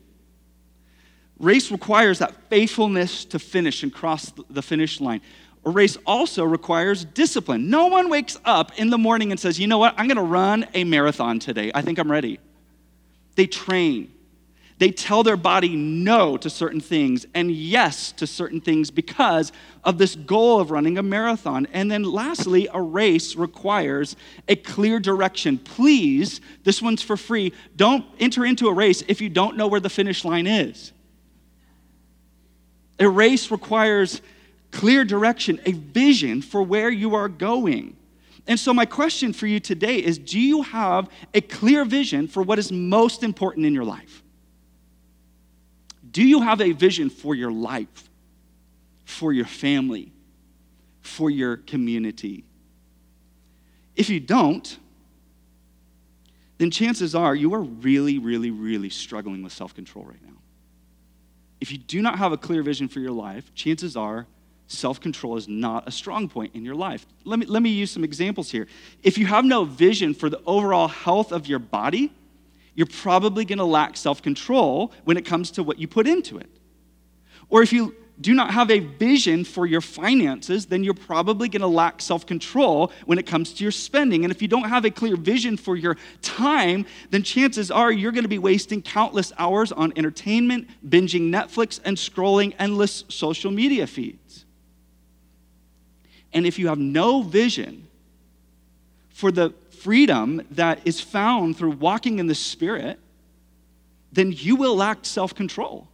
Race 1.38 1.70
requires 1.70 2.18
that 2.18 2.34
faithfulness 2.50 3.24
to 3.26 3.38
finish 3.38 3.82
and 3.82 3.92
cross 3.92 4.32
the 4.50 4.62
finish 4.62 5.00
line. 5.00 5.20
A 5.64 5.70
race 5.70 5.96
also 6.06 6.44
requires 6.44 7.04
discipline. 7.04 7.70
No 7.70 7.86
one 7.86 8.08
wakes 8.08 8.36
up 8.44 8.78
in 8.78 8.90
the 8.90 8.98
morning 8.98 9.30
and 9.30 9.38
says, 9.38 9.60
you 9.60 9.68
know 9.68 9.78
what, 9.78 9.94
I'm 9.96 10.08
gonna 10.08 10.22
run 10.22 10.66
a 10.74 10.82
marathon 10.84 11.38
today. 11.38 11.70
I 11.74 11.82
think 11.82 11.98
I'm 11.98 12.10
ready. 12.10 12.40
They 13.36 13.46
train. 13.46 14.11
They 14.82 14.90
tell 14.90 15.22
their 15.22 15.36
body 15.36 15.76
no 15.76 16.36
to 16.36 16.50
certain 16.50 16.80
things 16.80 17.24
and 17.34 17.52
yes 17.52 18.10
to 18.14 18.26
certain 18.26 18.60
things 18.60 18.90
because 18.90 19.52
of 19.84 19.96
this 19.96 20.16
goal 20.16 20.58
of 20.58 20.72
running 20.72 20.98
a 20.98 21.04
marathon. 21.04 21.68
And 21.72 21.88
then 21.88 22.02
lastly, 22.02 22.68
a 22.74 22.82
race 22.82 23.36
requires 23.36 24.16
a 24.48 24.56
clear 24.56 24.98
direction. 24.98 25.58
Please, 25.58 26.40
this 26.64 26.82
one's 26.82 27.00
for 27.00 27.16
free. 27.16 27.52
Don't 27.76 28.04
enter 28.18 28.44
into 28.44 28.66
a 28.66 28.72
race 28.72 29.04
if 29.06 29.20
you 29.20 29.28
don't 29.28 29.56
know 29.56 29.68
where 29.68 29.78
the 29.78 29.88
finish 29.88 30.24
line 30.24 30.48
is. 30.48 30.90
A 32.98 33.08
race 33.08 33.52
requires 33.52 34.20
clear 34.72 35.04
direction, 35.04 35.60
a 35.64 35.74
vision 35.74 36.42
for 36.42 36.60
where 36.60 36.90
you 36.90 37.14
are 37.14 37.28
going. 37.28 37.96
And 38.48 38.58
so, 38.58 38.74
my 38.74 38.86
question 38.86 39.32
for 39.32 39.46
you 39.46 39.60
today 39.60 39.98
is 39.98 40.18
Do 40.18 40.40
you 40.40 40.62
have 40.62 41.08
a 41.34 41.40
clear 41.40 41.84
vision 41.84 42.26
for 42.26 42.42
what 42.42 42.58
is 42.58 42.72
most 42.72 43.22
important 43.22 43.64
in 43.64 43.74
your 43.74 43.84
life? 43.84 44.21
Do 46.12 46.22
you 46.22 46.42
have 46.42 46.60
a 46.60 46.72
vision 46.72 47.10
for 47.10 47.34
your 47.34 47.50
life, 47.50 48.08
for 49.04 49.32
your 49.32 49.46
family, 49.46 50.12
for 51.00 51.30
your 51.30 51.56
community? 51.56 52.44
If 53.96 54.08
you 54.10 54.20
don't, 54.20 54.78
then 56.58 56.70
chances 56.70 57.14
are 57.14 57.34
you 57.34 57.54
are 57.54 57.62
really, 57.62 58.18
really, 58.18 58.50
really 58.50 58.90
struggling 58.90 59.42
with 59.42 59.52
self 59.52 59.74
control 59.74 60.04
right 60.04 60.22
now. 60.22 60.36
If 61.60 61.72
you 61.72 61.78
do 61.78 62.02
not 62.02 62.18
have 62.18 62.32
a 62.32 62.36
clear 62.36 62.62
vision 62.62 62.88
for 62.88 63.00
your 63.00 63.12
life, 63.12 63.52
chances 63.54 63.96
are 63.96 64.26
self 64.66 65.00
control 65.00 65.36
is 65.36 65.48
not 65.48 65.88
a 65.88 65.90
strong 65.90 66.28
point 66.28 66.54
in 66.54 66.64
your 66.64 66.74
life. 66.74 67.06
Let 67.24 67.38
me, 67.38 67.46
let 67.46 67.62
me 67.62 67.70
use 67.70 67.90
some 67.90 68.04
examples 68.04 68.50
here. 68.50 68.66
If 69.02 69.18
you 69.18 69.26
have 69.26 69.44
no 69.44 69.64
vision 69.64 70.14
for 70.14 70.28
the 70.28 70.40
overall 70.46 70.88
health 70.88 71.32
of 71.32 71.46
your 71.46 71.58
body, 71.58 72.12
you're 72.74 72.86
probably 72.86 73.44
going 73.44 73.58
to 73.58 73.64
lack 73.64 73.96
self 73.96 74.22
control 74.22 74.92
when 75.04 75.16
it 75.16 75.24
comes 75.24 75.50
to 75.52 75.62
what 75.62 75.78
you 75.78 75.86
put 75.86 76.06
into 76.06 76.38
it. 76.38 76.50
Or 77.48 77.62
if 77.62 77.72
you 77.72 77.94
do 78.20 78.34
not 78.34 78.52
have 78.52 78.70
a 78.70 78.78
vision 78.78 79.44
for 79.44 79.66
your 79.66 79.80
finances, 79.80 80.66
then 80.66 80.84
you're 80.84 80.94
probably 80.94 81.48
going 81.48 81.62
to 81.62 81.66
lack 81.66 82.00
self 82.00 82.24
control 82.24 82.92
when 83.04 83.18
it 83.18 83.26
comes 83.26 83.52
to 83.54 83.64
your 83.64 83.72
spending. 83.72 84.24
And 84.24 84.32
if 84.32 84.40
you 84.40 84.48
don't 84.48 84.68
have 84.68 84.84
a 84.84 84.90
clear 84.90 85.16
vision 85.16 85.56
for 85.56 85.76
your 85.76 85.96
time, 86.22 86.86
then 87.10 87.22
chances 87.22 87.70
are 87.70 87.90
you're 87.90 88.12
going 88.12 88.24
to 88.24 88.28
be 88.28 88.38
wasting 88.38 88.80
countless 88.80 89.32
hours 89.38 89.72
on 89.72 89.92
entertainment, 89.96 90.68
binging 90.88 91.30
Netflix, 91.30 91.80
and 91.84 91.96
scrolling 91.96 92.54
endless 92.58 93.04
social 93.08 93.50
media 93.50 93.86
feeds. 93.86 94.44
And 96.32 96.46
if 96.46 96.58
you 96.58 96.68
have 96.68 96.78
no 96.78 97.22
vision 97.22 97.88
for 99.10 99.30
the 99.30 99.52
freedom 99.82 100.46
that 100.52 100.80
is 100.84 101.00
found 101.00 101.56
through 101.56 101.72
walking 101.72 102.18
in 102.18 102.28
the 102.28 102.34
Spirit, 102.34 103.00
then 104.12 104.32
you 104.32 104.54
will 104.54 104.76
lack 104.76 105.04
self 105.04 105.34
control 105.34 105.88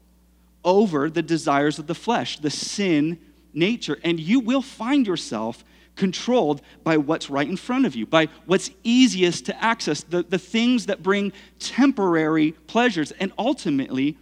over 0.64 1.08
the 1.08 1.22
desires 1.22 1.78
of 1.78 1.86
the 1.86 1.94
flesh, 1.94 2.38
the 2.38 2.50
sin 2.50 3.18
nature, 3.54 3.98
and 4.04 4.20
you 4.20 4.40
will 4.40 4.60
find 4.60 5.06
yourself 5.06 5.64
controlled 5.96 6.60
by 6.84 6.96
what's 6.96 7.30
right 7.30 7.48
in 7.48 7.56
front 7.56 7.86
of 7.86 7.96
you, 7.96 8.04
by 8.06 8.28
what's 8.46 8.70
easiest 8.84 9.46
to 9.46 9.64
access, 9.64 10.02
the, 10.02 10.22
the 10.22 10.38
things 10.38 10.86
that 10.86 11.02
bring 11.02 11.32
temporary 11.58 12.52
pleasures, 12.66 13.12
and 13.12 13.32
ultimately 13.38 14.16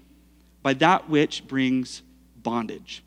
by 0.62 0.74
that 0.74 1.08
which 1.08 1.46
brings 1.46 2.02
bondage. 2.36 3.02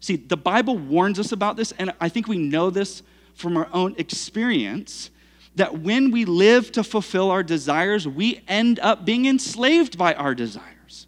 See, 0.00 0.16
the 0.16 0.36
Bible 0.36 0.76
warns 0.76 1.18
us 1.18 1.32
about 1.32 1.56
this, 1.56 1.72
and 1.78 1.92
I 2.00 2.10
think 2.10 2.28
we 2.28 2.36
know 2.36 2.68
this 2.70 3.02
from 3.34 3.56
our 3.56 3.68
own 3.72 3.94
experience 3.98 5.10
that 5.56 5.78
when 5.78 6.10
we 6.10 6.24
live 6.24 6.72
to 6.72 6.82
fulfill 6.82 7.30
our 7.30 7.42
desires, 7.42 8.08
we 8.08 8.42
end 8.48 8.80
up 8.80 9.04
being 9.04 9.26
enslaved 9.26 9.96
by 9.96 10.14
our 10.14 10.34
desires. 10.34 11.06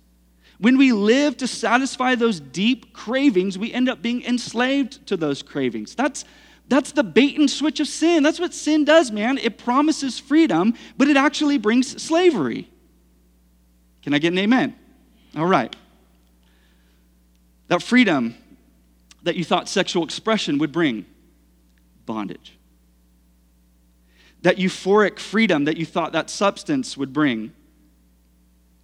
When 0.59 0.79
we 0.79 0.93
live 0.93 1.37
to 1.38 1.47
satisfy 1.47 2.15
those 2.15 2.41
deep 2.41 2.93
cravings, 2.93 3.59
we 3.59 3.73
end 3.73 3.88
up 3.88 4.00
being 4.00 4.23
enslaved 4.23 5.07
to 5.09 5.17
those 5.17 5.43
cravings. 5.43 5.95
That's, 5.95 6.25
that's 6.69 6.93
the 6.93 7.05
bait 7.05 7.38
and 7.38 7.50
switch 7.50 7.81
of 7.81 7.88
sin. 7.88 8.23
That's 8.23 8.41
what 8.41 8.55
sin 8.55 8.85
does, 8.85 9.11
man. 9.11 9.38
It 9.38 9.59
promises 9.59 10.19
freedom, 10.19 10.75
but 10.97 11.09
it 11.09 11.17
actually 11.17 11.59
brings 11.59 12.03
slavery. 12.03 12.71
Can 14.03 14.15
I 14.15 14.19
get 14.19 14.33
an 14.33 14.38
amen? 14.38 14.76
All 15.37 15.47
right. 15.47 15.75
That 17.69 17.83
freedom 17.83 18.37
that 19.25 19.35
you 19.35 19.45
thought 19.45 19.69
sexual 19.69 20.05
expression 20.05 20.59
would 20.59 20.73
bring 20.73 21.05
bondage. 22.07 22.57
That 24.47 24.59
euphoric 24.59 25.19
freedom 25.19 25.65
that 25.65 25.76
you 25.76 25.85
thought 25.85 26.12
that 26.12 26.31
substance 26.31 26.97
would 26.97 27.12
bring 27.12 27.53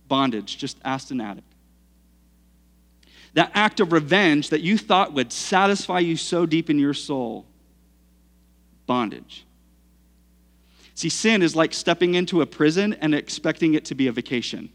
bondage. 0.08 0.58
Just 0.58 0.76
ask 0.84 1.12
an 1.12 1.20
addict. 1.20 1.46
That 3.34 3.52
act 3.54 3.78
of 3.78 3.92
revenge 3.92 4.48
that 4.48 4.62
you 4.62 4.76
thought 4.76 5.12
would 5.12 5.32
satisfy 5.32 6.00
you 6.00 6.16
so 6.16 6.46
deep 6.46 6.68
in 6.68 6.80
your 6.80 6.94
soul 6.94 7.46
bondage. 8.86 9.46
See, 10.94 11.08
sin 11.08 11.42
is 11.42 11.54
like 11.54 11.72
stepping 11.74 12.16
into 12.16 12.42
a 12.42 12.46
prison 12.46 12.94
and 12.94 13.14
expecting 13.14 13.74
it 13.74 13.84
to 13.84 13.94
be 13.94 14.08
a 14.08 14.12
vacation. 14.12 14.68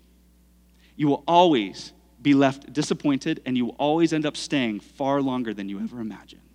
You 0.95 1.09
will 1.09 1.25
always 1.27 1.91
be 2.21 2.33
left 2.33 2.71
disappointed, 2.71 3.41
and 3.45 3.57
you 3.57 3.65
will 3.65 3.75
always 3.77 4.13
end 4.13 4.25
up 4.25 4.37
staying 4.37 4.79
far 4.79 5.21
longer 5.21 5.53
than 5.53 5.67
you 5.67 5.81
ever 5.81 5.99
imagined. 5.99 6.46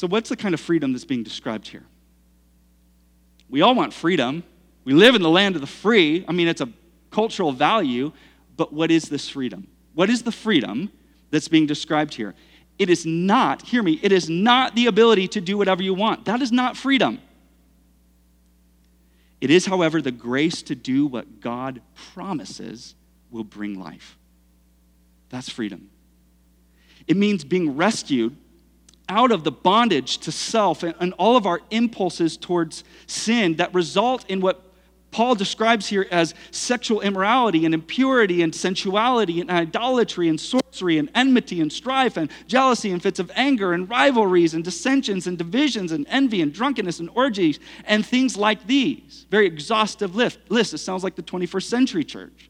So, 0.00 0.06
what's 0.06 0.30
the 0.30 0.36
kind 0.36 0.54
of 0.54 0.60
freedom 0.60 0.92
that's 0.92 1.04
being 1.04 1.22
described 1.22 1.68
here? 1.68 1.84
We 3.50 3.60
all 3.60 3.74
want 3.74 3.92
freedom. 3.92 4.44
We 4.82 4.94
live 4.94 5.14
in 5.14 5.20
the 5.20 5.28
land 5.28 5.56
of 5.56 5.60
the 5.60 5.66
free. 5.66 6.24
I 6.26 6.32
mean, 6.32 6.48
it's 6.48 6.62
a 6.62 6.70
cultural 7.10 7.52
value, 7.52 8.10
but 8.56 8.72
what 8.72 8.90
is 8.90 9.10
this 9.10 9.28
freedom? 9.28 9.68
What 9.92 10.08
is 10.08 10.22
the 10.22 10.32
freedom 10.32 10.90
that's 11.30 11.48
being 11.48 11.66
described 11.66 12.14
here? 12.14 12.34
It 12.78 12.88
is 12.88 13.04
not, 13.04 13.60
hear 13.60 13.82
me, 13.82 14.00
it 14.02 14.10
is 14.10 14.30
not 14.30 14.74
the 14.74 14.86
ability 14.86 15.28
to 15.28 15.40
do 15.42 15.58
whatever 15.58 15.82
you 15.82 15.92
want. 15.92 16.24
That 16.24 16.40
is 16.40 16.50
not 16.50 16.78
freedom. 16.78 17.20
It 19.38 19.50
is, 19.50 19.66
however, 19.66 20.00
the 20.00 20.12
grace 20.12 20.62
to 20.62 20.74
do 20.74 21.04
what 21.04 21.42
God 21.42 21.82
promises 22.14 22.94
will 23.30 23.44
bring 23.44 23.78
life. 23.78 24.16
That's 25.28 25.50
freedom. 25.50 25.90
It 27.06 27.18
means 27.18 27.44
being 27.44 27.76
rescued 27.76 28.34
out 29.10 29.32
of 29.32 29.44
the 29.44 29.50
bondage 29.50 30.18
to 30.18 30.32
self 30.32 30.82
and, 30.82 30.94
and, 31.00 31.12
all 31.18 31.36
of 31.36 31.44
our 31.44 31.60
impulses 31.70 32.36
towards 32.36 32.84
sin 33.06 33.56
that 33.56 33.74
result 33.74 34.24
in 34.30 34.40
what 34.40 34.62
Paul 35.10 35.34
describes 35.34 35.88
here 35.88 36.06
as 36.12 36.34
sexual 36.52 37.00
immorality 37.00 37.64
and 37.64 37.74
impurity 37.74 38.42
and 38.42 38.54
sensuality 38.54 39.40
and 39.40 39.50
idolatry 39.50 40.28
and 40.28 40.40
sorcery 40.40 40.98
and 40.98 41.10
enmity 41.14 41.60
and 41.60 41.72
strife 41.72 42.16
and 42.16 42.30
jealousy 42.46 42.92
and 42.92 43.02
fits 43.02 43.18
of 43.18 43.30
anger 43.34 43.72
and 43.72 43.90
rivalries 43.90 44.54
and 44.54 44.62
dissensions 44.62 45.26
and 45.26 45.36
divisions 45.36 45.90
and 45.90 46.06
envy 46.08 46.40
and 46.42 46.52
drunkenness 46.52 47.00
and 47.00 47.10
orgies 47.14 47.58
and 47.86 48.06
things 48.06 48.36
like 48.36 48.66
these. 48.66 49.26
Very 49.30 49.46
exhaustive 49.46 50.14
list. 50.14 50.38
list. 50.48 50.74
It 50.74 50.78
sounds 50.78 51.02
like 51.02 51.16
the 51.16 51.22
21st 51.22 51.64
century 51.64 52.04
church. 52.04 52.49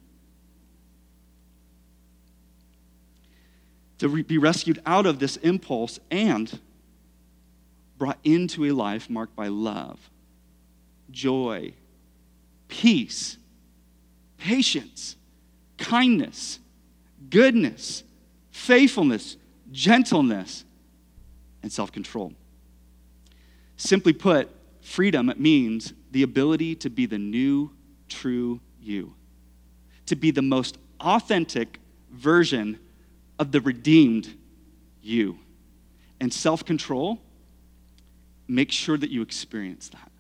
To 4.00 4.08
re- 4.08 4.22
be 4.22 4.38
rescued 4.38 4.80
out 4.86 5.04
of 5.04 5.18
this 5.18 5.36
impulse 5.36 6.00
and 6.10 6.58
brought 7.98 8.18
into 8.24 8.64
a 8.64 8.72
life 8.72 9.10
marked 9.10 9.36
by 9.36 9.48
love, 9.48 10.10
joy, 11.10 11.70
peace, 12.66 13.36
patience, 14.38 15.16
kindness, 15.76 16.58
goodness, 17.28 18.02
faithfulness, 18.50 19.36
gentleness, 19.70 20.64
and 21.62 21.70
self 21.70 21.92
control. 21.92 22.32
Simply 23.76 24.14
put, 24.14 24.48
freedom 24.80 25.30
means 25.36 25.92
the 26.10 26.22
ability 26.22 26.74
to 26.76 26.88
be 26.88 27.04
the 27.04 27.18
new, 27.18 27.70
true 28.08 28.60
you, 28.80 29.12
to 30.06 30.16
be 30.16 30.30
the 30.30 30.40
most 30.40 30.78
authentic 31.00 31.78
version 32.10 32.78
of 33.40 33.50
the 33.50 33.60
redeemed 33.60 34.36
you. 35.02 35.38
And 36.20 36.32
self 36.32 36.64
control, 36.64 37.18
make 38.46 38.70
sure 38.70 38.98
that 38.98 39.10
you 39.10 39.22
experience 39.22 39.88
that. 39.88 40.12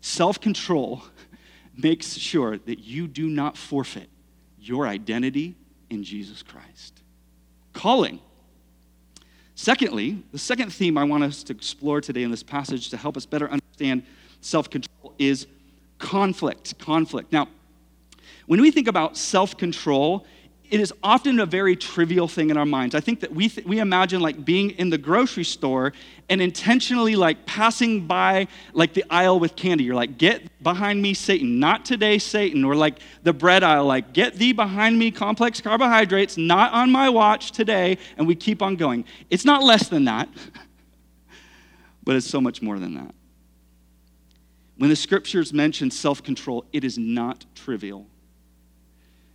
Self 0.00 0.40
control 0.40 1.02
makes 1.76 2.14
sure 2.14 2.56
that 2.56 2.78
you 2.78 3.08
do 3.08 3.28
not 3.28 3.58
forfeit 3.58 4.08
your 4.58 4.86
identity 4.86 5.56
in 5.90 6.04
Jesus 6.04 6.42
Christ. 6.42 7.02
Calling. 7.72 8.20
Secondly, 9.56 10.22
the 10.32 10.38
second 10.38 10.72
theme 10.72 10.96
I 10.96 11.04
want 11.04 11.24
us 11.24 11.42
to 11.44 11.52
explore 11.52 12.00
today 12.00 12.22
in 12.22 12.30
this 12.30 12.42
passage 12.42 12.90
to 12.90 12.96
help 12.96 13.16
us 13.16 13.26
better 13.26 13.50
understand 13.50 14.04
self 14.40 14.70
control 14.70 15.14
is 15.18 15.46
conflict. 15.98 16.78
Conflict. 16.78 17.32
Now, 17.32 17.48
when 18.46 18.60
we 18.60 18.70
think 18.70 18.86
about 18.86 19.16
self 19.16 19.56
control, 19.56 20.24
it 20.70 20.80
is 20.80 20.92
often 21.02 21.38
a 21.38 21.46
very 21.46 21.76
trivial 21.76 22.26
thing 22.26 22.50
in 22.50 22.56
our 22.56 22.66
minds. 22.66 22.94
I 22.94 23.00
think 23.00 23.20
that 23.20 23.32
we, 23.32 23.48
th- 23.48 23.66
we 23.66 23.78
imagine 23.78 24.20
like 24.20 24.44
being 24.44 24.70
in 24.72 24.90
the 24.90 24.98
grocery 24.98 25.44
store 25.44 25.92
and 26.28 26.40
intentionally 26.40 27.14
like 27.14 27.46
passing 27.46 28.06
by 28.06 28.48
like 28.72 28.92
the 28.92 29.04
aisle 29.08 29.38
with 29.38 29.54
candy. 29.54 29.84
You're 29.84 29.94
like, 29.94 30.18
get 30.18 30.62
behind 30.62 31.00
me, 31.00 31.14
Satan. 31.14 31.60
Not 31.60 31.84
today, 31.84 32.18
Satan. 32.18 32.64
Or 32.64 32.74
like 32.74 32.98
the 33.22 33.32
bread 33.32 33.62
aisle, 33.62 33.86
like, 33.86 34.12
get 34.12 34.34
thee 34.34 34.52
behind 34.52 34.98
me, 34.98 35.10
complex 35.10 35.60
carbohydrates, 35.60 36.36
not 36.36 36.72
on 36.72 36.90
my 36.90 37.08
watch 37.08 37.52
today. 37.52 37.98
And 38.16 38.26
we 38.26 38.34
keep 38.34 38.62
on 38.62 38.76
going. 38.76 39.04
It's 39.30 39.44
not 39.44 39.62
less 39.62 39.88
than 39.88 40.06
that, 40.06 40.28
but 42.04 42.16
it's 42.16 42.28
so 42.28 42.40
much 42.40 42.60
more 42.60 42.78
than 42.78 42.94
that. 42.94 43.14
When 44.78 44.90
the 44.90 44.96
scriptures 44.96 45.52
mention 45.52 45.90
self 45.90 46.22
control, 46.22 46.64
it 46.72 46.84
is 46.84 46.98
not 46.98 47.44
trivial. 47.54 48.06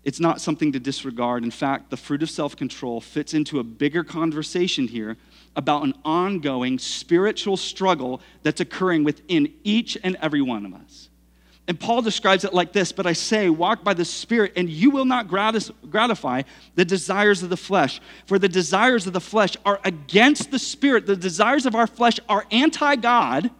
It's 0.03 0.19
not 0.19 0.41
something 0.41 0.71
to 0.71 0.79
disregard. 0.79 1.43
In 1.43 1.51
fact, 1.51 1.89
the 1.89 1.97
fruit 1.97 2.23
of 2.23 2.29
self 2.29 2.55
control 2.55 3.01
fits 3.01 3.33
into 3.33 3.59
a 3.59 3.63
bigger 3.63 4.03
conversation 4.03 4.87
here 4.87 5.17
about 5.55 5.83
an 5.83 5.93
ongoing 6.03 6.79
spiritual 6.79 7.57
struggle 7.57 8.21
that's 8.41 8.61
occurring 8.61 9.03
within 9.03 9.53
each 9.63 9.97
and 10.03 10.17
every 10.21 10.41
one 10.41 10.65
of 10.65 10.73
us. 10.73 11.09
And 11.67 11.79
Paul 11.79 12.01
describes 12.01 12.43
it 12.43 12.53
like 12.53 12.73
this 12.73 12.91
But 12.91 13.05
I 13.05 13.13
say, 13.13 13.49
walk 13.49 13.83
by 13.83 13.93
the 13.93 14.05
Spirit, 14.05 14.53
and 14.55 14.69
you 14.69 14.89
will 14.89 15.05
not 15.05 15.27
gratify 15.27 16.41
the 16.75 16.85
desires 16.85 17.43
of 17.43 17.49
the 17.49 17.57
flesh. 17.57 18.01
For 18.25 18.39
the 18.39 18.49
desires 18.49 19.05
of 19.05 19.13
the 19.13 19.21
flesh 19.21 19.55
are 19.65 19.79
against 19.83 20.51
the 20.51 20.59
Spirit. 20.59 21.05
The 21.05 21.15
desires 21.15 21.65
of 21.65 21.75
our 21.75 21.87
flesh 21.87 22.19
are 22.27 22.45
anti 22.51 22.95
God 22.95 23.51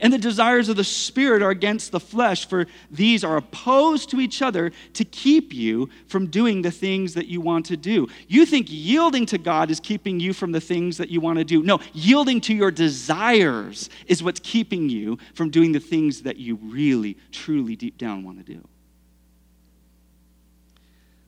and 0.00 0.12
the 0.12 0.18
desires 0.18 0.68
of 0.68 0.76
the 0.76 0.84
Spirit 0.84 1.42
are 1.42 1.50
against 1.50 1.92
the 1.92 2.00
flesh, 2.00 2.48
for 2.48 2.66
these 2.90 3.22
are 3.22 3.36
opposed 3.36 4.10
to 4.10 4.20
each 4.20 4.40
other 4.40 4.72
to 4.94 5.04
keep 5.04 5.52
you 5.52 5.90
from 6.06 6.26
doing 6.26 6.62
the 6.62 6.70
things 6.70 7.14
that 7.14 7.26
you 7.26 7.40
want 7.40 7.66
to 7.66 7.76
do. 7.76 8.08
You 8.26 8.46
think 8.46 8.66
yielding 8.70 9.26
to 9.26 9.38
God 9.38 9.70
is 9.70 9.78
keeping 9.78 10.18
you 10.18 10.32
from 10.32 10.52
the 10.52 10.60
things 10.60 10.96
that 10.96 11.10
you 11.10 11.20
want 11.20 11.38
to 11.38 11.44
do. 11.44 11.62
No, 11.62 11.80
yielding 11.92 12.40
to 12.42 12.54
your 12.54 12.70
desires 12.70 13.90
is 14.06 14.22
what's 14.22 14.40
keeping 14.42 14.88
you 14.88 15.18
from 15.34 15.50
doing 15.50 15.72
the 15.72 15.80
things 15.80 16.22
that 16.22 16.38
you 16.38 16.56
really, 16.56 17.18
truly, 17.30 17.76
deep 17.76 17.98
down 17.98 18.24
want 18.24 18.44
to 18.44 18.54
do. 18.54 18.66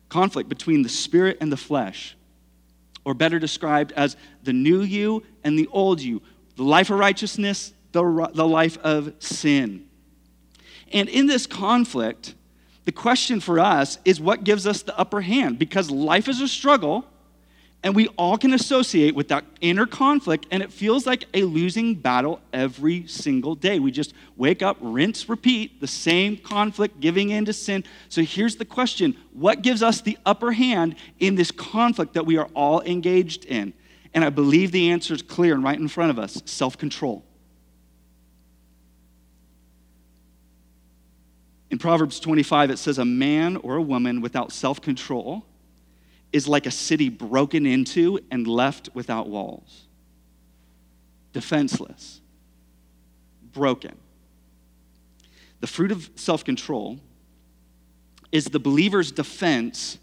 Conflict 0.09 0.49
between 0.49 0.83
the 0.83 0.89
Spirit 0.89 1.39
and 1.41 1.53
the 1.53 1.57
flesh, 1.57 2.17
or 3.05 3.13
better 3.13 3.39
described 3.39 3.93
as 3.93 4.17
the 4.45 4.53
new 4.53 4.81
you 4.83 5.23
and 5.45 5.59
the 5.59 5.67
old 5.69 6.01
you, 6.01 6.23
the 6.57 6.63
life 6.63 6.91
of 6.91 6.99
righteousness 6.99 7.75
the, 7.93 8.31
the 8.35 8.47
life 8.47 8.79
of 8.79 9.15
sin. 9.19 9.89
And 10.93 11.09
in 11.09 11.27
this 11.27 11.47
conflict, 11.47 12.35
the 12.85 12.93
question 12.93 13.41
for 13.41 13.61
us 13.61 13.99
is 14.05 14.21
what 14.21 14.45
gives 14.45 14.67
us 14.67 14.83
the 14.83 14.97
upper 14.99 15.21
hand? 15.21 15.59
Because 15.59 15.91
life 15.91 16.29
is 16.29 16.41
a 16.41 16.49
struggle, 16.49 17.07
and 17.85 17.97
we 17.97 18.09
all 18.09 18.37
can 18.37 18.53
associate 18.53 19.15
with 19.15 19.29
that 19.29 19.45
inner 19.61 19.87
conflict, 19.87 20.47
and 20.51 20.63
it 20.63 20.73
feels 20.73 21.07
like 21.07 21.25
a 21.35 21.43
losing 21.45 21.95
battle 21.95 22.41
every 22.53 23.07
single 23.07 23.55
day. 23.55 23.79
We 23.79 23.91
just 23.91 24.15
wake 24.37 24.63
up, 24.63 24.77
rinse, 24.81 25.29
repeat, 25.29 25.81
the 25.81 25.87
same 25.87 26.37
conflict, 26.37 27.01
giving 27.01 27.31
in 27.31 27.45
to 27.47 27.53
sin. 27.53 27.85
So 28.09 28.23
here's 28.23 28.57
the 28.57 28.65
question 28.65 29.17
What 29.33 29.63
gives 29.63 29.83
us 29.83 30.01
the 30.01 30.19
upper 30.27 30.53
hand 30.53 30.97
in 31.19 31.37
this 31.37 31.51
conflict 31.51 32.15
that 32.15 32.27
we 32.27 32.37
are 32.37 32.49
all 32.55 32.83
engaged 32.83 33.45
in? 33.45 33.73
And 34.15 34.25
I 34.25 34.31
believe 34.31 34.73
the 34.73 34.91
answer 34.91 35.15
is 35.15 35.23
clear 35.23 35.55
and 35.55 35.65
right 35.65 35.79
in 35.79 35.89
front 35.89 36.11
of 36.11 36.19
us 36.19 36.43
self 36.45 36.77
control. 36.77 37.25
In 41.73 41.79
Proverbs 41.79 42.21
25, 42.21 42.71
it 42.71 42.79
says, 42.79 42.99
A 42.99 43.05
man 43.05 43.57
or 43.57 43.77
a 43.77 43.83
woman 43.83 44.21
without 44.21 44.53
self 44.53 44.83
control 44.83 45.47
is 46.31 46.47
like 46.47 46.67
a 46.67 46.71
city 46.71 47.09
broken 47.09 47.65
into 47.65 48.21
and 48.31 48.47
left 48.47 48.91
without 48.93 49.29
walls, 49.29 49.87
defenseless, 51.33 52.21
broken. 53.53 53.97
The 55.61 55.67
fruit 55.67 55.93
of 55.93 56.11
self 56.15 56.45
control 56.45 57.01
is 58.31 58.45
the 58.45 58.61
believer's 58.61 59.11
defense 59.11 59.97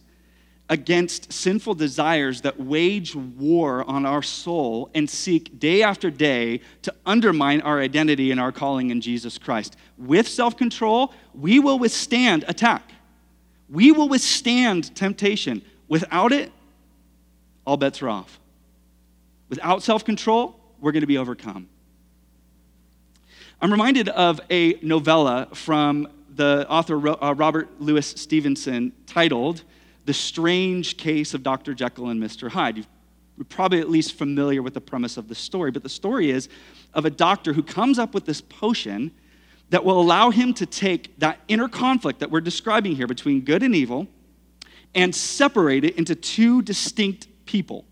against 0.70 1.34
sinful 1.34 1.74
desires 1.74 2.42
that 2.42 2.60
wage 2.60 3.16
war 3.16 3.84
on 3.90 4.06
our 4.06 4.22
soul 4.22 4.90
and 4.94 5.10
seek 5.10 5.60
day 5.60 5.82
after 5.82 6.12
day 6.12 6.62
to 6.84 6.94
undermine 7.06 7.60
our 7.62 7.80
identity 7.80 8.30
and 8.30 8.40
our 8.40 8.52
calling 8.52 8.92
in 8.92 9.02
Jesus 9.02 9.40
Christ. 9.40 9.76
With 9.98 10.28
self 10.28 10.56
control, 10.56 11.12
we 11.34 11.60
will 11.60 11.80
withstand 11.80 12.46
attack, 12.48 12.84
we 13.70 13.92
will 13.92 14.08
withstand 14.08 14.96
temptation. 14.96 15.64
Without 15.88 16.32
it, 16.32 16.52
all 17.66 17.78
bets 17.78 18.02
are 18.04 18.10
off. 18.10 18.40
Without 19.50 19.82
self 19.82 20.06
control, 20.06 20.60
we're 20.80 20.92
going 20.92 21.02
to 21.02 21.08
be 21.08 21.18
overcome. 21.18 21.68
I'm 23.60 23.72
reminded 23.72 24.08
of 24.10 24.40
a 24.50 24.76
novella 24.82 25.50
from 25.54 26.08
the 26.36 26.66
author 26.70 27.10
uh, 27.22 27.34
Robert 27.34 27.68
Louis 27.82 28.06
Stevenson 28.06 28.94
titled 29.06 29.64
the 30.10 30.14
strange 30.16 30.98
case 30.98 31.36
of 31.36 31.44
Dr. 31.44 31.76
Jekyll 31.76 32.10
and 32.10 32.20
Mr. 32.20 32.50
Hyde. 32.50 32.78
You're 33.38 33.46
probably 33.48 33.80
at 33.80 33.92
least 33.92 34.16
familiar 34.16 34.64
with 34.64 34.74
the 34.74 34.82
premise 34.82 35.18
of 35.18 35.28
the 35.28 35.36
story, 35.36 35.70
but 35.70 35.84
the 35.84 35.88
story 35.88 36.32
is 36.32 36.50
of 36.96 37.06
a 37.06 37.12
doctor 37.12 37.54
who 37.54 37.62
comes 37.62 38.00
up 38.00 38.16
with 38.16 38.26
this 38.26 38.42
potion 38.42 39.12
that 39.70 39.86
will 39.86 40.02
allow 40.02 40.32
him 40.32 40.52
to 40.56 40.66
take 40.66 41.20
that 41.20 41.42
inner 41.48 41.70
conflict 41.70 42.22
that 42.22 42.32
we're 42.32 42.42
describing 42.42 42.96
here 42.96 43.06
between 43.06 43.42
good 43.42 43.62
and 43.62 43.76
evil 43.76 44.08
and 44.96 45.14
separate 45.14 45.84
it 45.84 45.96
into 45.96 46.16
two 46.16 46.64
distinct 46.64 47.28
people. 47.46 47.86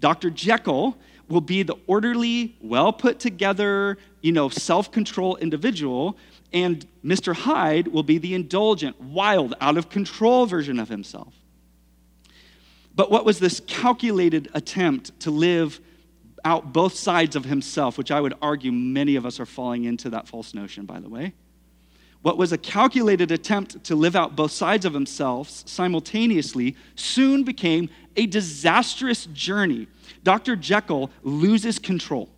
Dr. 0.00 0.30
Jekyll 0.30 0.96
will 1.28 1.40
be 1.40 1.62
the 1.62 1.76
orderly, 1.86 2.56
well 2.60 2.92
put 2.92 3.20
together, 3.20 3.98
you 4.20 4.32
know, 4.32 4.48
self 4.48 4.90
control 4.90 5.36
individual, 5.36 6.18
and 6.52 6.84
Mr. 7.04 7.32
Hyde 7.32 7.86
will 7.86 8.02
be 8.02 8.18
the 8.18 8.34
indulgent, 8.34 9.00
wild, 9.00 9.54
out 9.60 9.76
of 9.78 9.90
control 9.90 10.44
version 10.46 10.80
of 10.80 10.88
himself. 10.88 11.32
But 12.94 13.10
what 13.10 13.24
was 13.24 13.38
this 13.38 13.60
calculated 13.66 14.50
attempt 14.54 15.18
to 15.20 15.30
live 15.30 15.80
out 16.44 16.72
both 16.72 16.94
sides 16.94 17.36
of 17.36 17.44
himself, 17.44 17.96
which 17.96 18.10
I 18.10 18.20
would 18.20 18.34
argue 18.42 18.72
many 18.72 19.16
of 19.16 19.24
us 19.24 19.40
are 19.40 19.46
falling 19.46 19.84
into 19.84 20.10
that 20.10 20.28
false 20.28 20.54
notion, 20.54 20.84
by 20.84 21.00
the 21.00 21.08
way? 21.08 21.34
What 22.22 22.38
was 22.38 22.52
a 22.52 22.58
calculated 22.58 23.32
attempt 23.32 23.82
to 23.84 23.96
live 23.96 24.14
out 24.14 24.36
both 24.36 24.52
sides 24.52 24.84
of 24.84 24.94
himself 24.94 25.50
simultaneously 25.50 26.76
soon 26.94 27.42
became 27.42 27.88
a 28.16 28.26
disastrous 28.26 29.26
journey. 29.26 29.88
Dr. 30.22 30.54
Jekyll 30.54 31.10
loses 31.22 31.78
control 31.78 32.28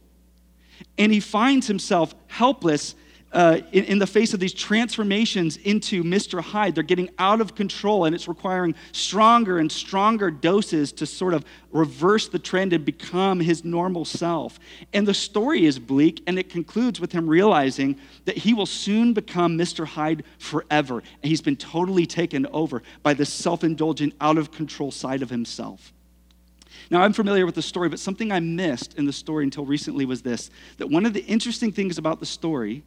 and 0.96 1.12
he 1.12 1.20
finds 1.20 1.66
himself 1.66 2.14
helpless 2.28 2.94
uh, 3.34 3.60
in, 3.72 3.84
in 3.84 3.98
the 3.98 4.06
face 4.06 4.32
of 4.32 4.38
these 4.38 4.54
transformations 4.54 5.56
into 5.58 6.04
Mr. 6.04 6.40
Hyde. 6.40 6.74
They're 6.76 6.84
getting 6.84 7.10
out 7.18 7.40
of 7.40 7.56
control, 7.56 8.04
and 8.04 8.14
it's 8.14 8.28
requiring 8.28 8.76
stronger 8.92 9.58
and 9.58 9.70
stronger 9.70 10.30
doses 10.30 10.92
to 10.92 11.04
sort 11.04 11.34
of 11.34 11.44
reverse 11.72 12.28
the 12.28 12.38
trend 12.38 12.72
and 12.72 12.84
become 12.84 13.40
his 13.40 13.64
normal 13.64 14.04
self. 14.04 14.60
And 14.92 15.06
the 15.06 15.14
story 15.14 15.66
is 15.66 15.80
bleak, 15.80 16.22
and 16.28 16.38
it 16.38 16.48
concludes 16.48 17.00
with 17.00 17.10
him 17.10 17.28
realizing 17.28 17.96
that 18.24 18.38
he 18.38 18.54
will 18.54 18.66
soon 18.66 19.12
become 19.12 19.58
Mr. 19.58 19.84
Hyde 19.84 20.22
forever. 20.38 21.02
And 21.22 21.28
he's 21.28 21.42
been 21.42 21.56
totally 21.56 22.06
taken 22.06 22.46
over 22.46 22.82
by 23.02 23.14
this 23.14 23.32
self 23.32 23.64
indulgent, 23.64 24.14
out 24.20 24.38
of 24.38 24.52
control 24.52 24.92
side 24.92 25.22
of 25.22 25.30
himself. 25.30 25.92
Now, 26.88 27.02
I'm 27.02 27.12
familiar 27.12 27.46
with 27.46 27.56
the 27.56 27.62
story, 27.62 27.88
but 27.88 27.98
something 27.98 28.30
I 28.30 28.38
missed 28.38 28.96
in 28.96 29.06
the 29.06 29.12
story 29.12 29.42
until 29.42 29.64
recently 29.64 30.04
was 30.04 30.22
this 30.22 30.50
that 30.76 30.88
one 30.88 31.04
of 31.04 31.14
the 31.14 31.24
interesting 31.24 31.72
things 31.72 31.98
about 31.98 32.20
the 32.20 32.26
story 32.26 32.84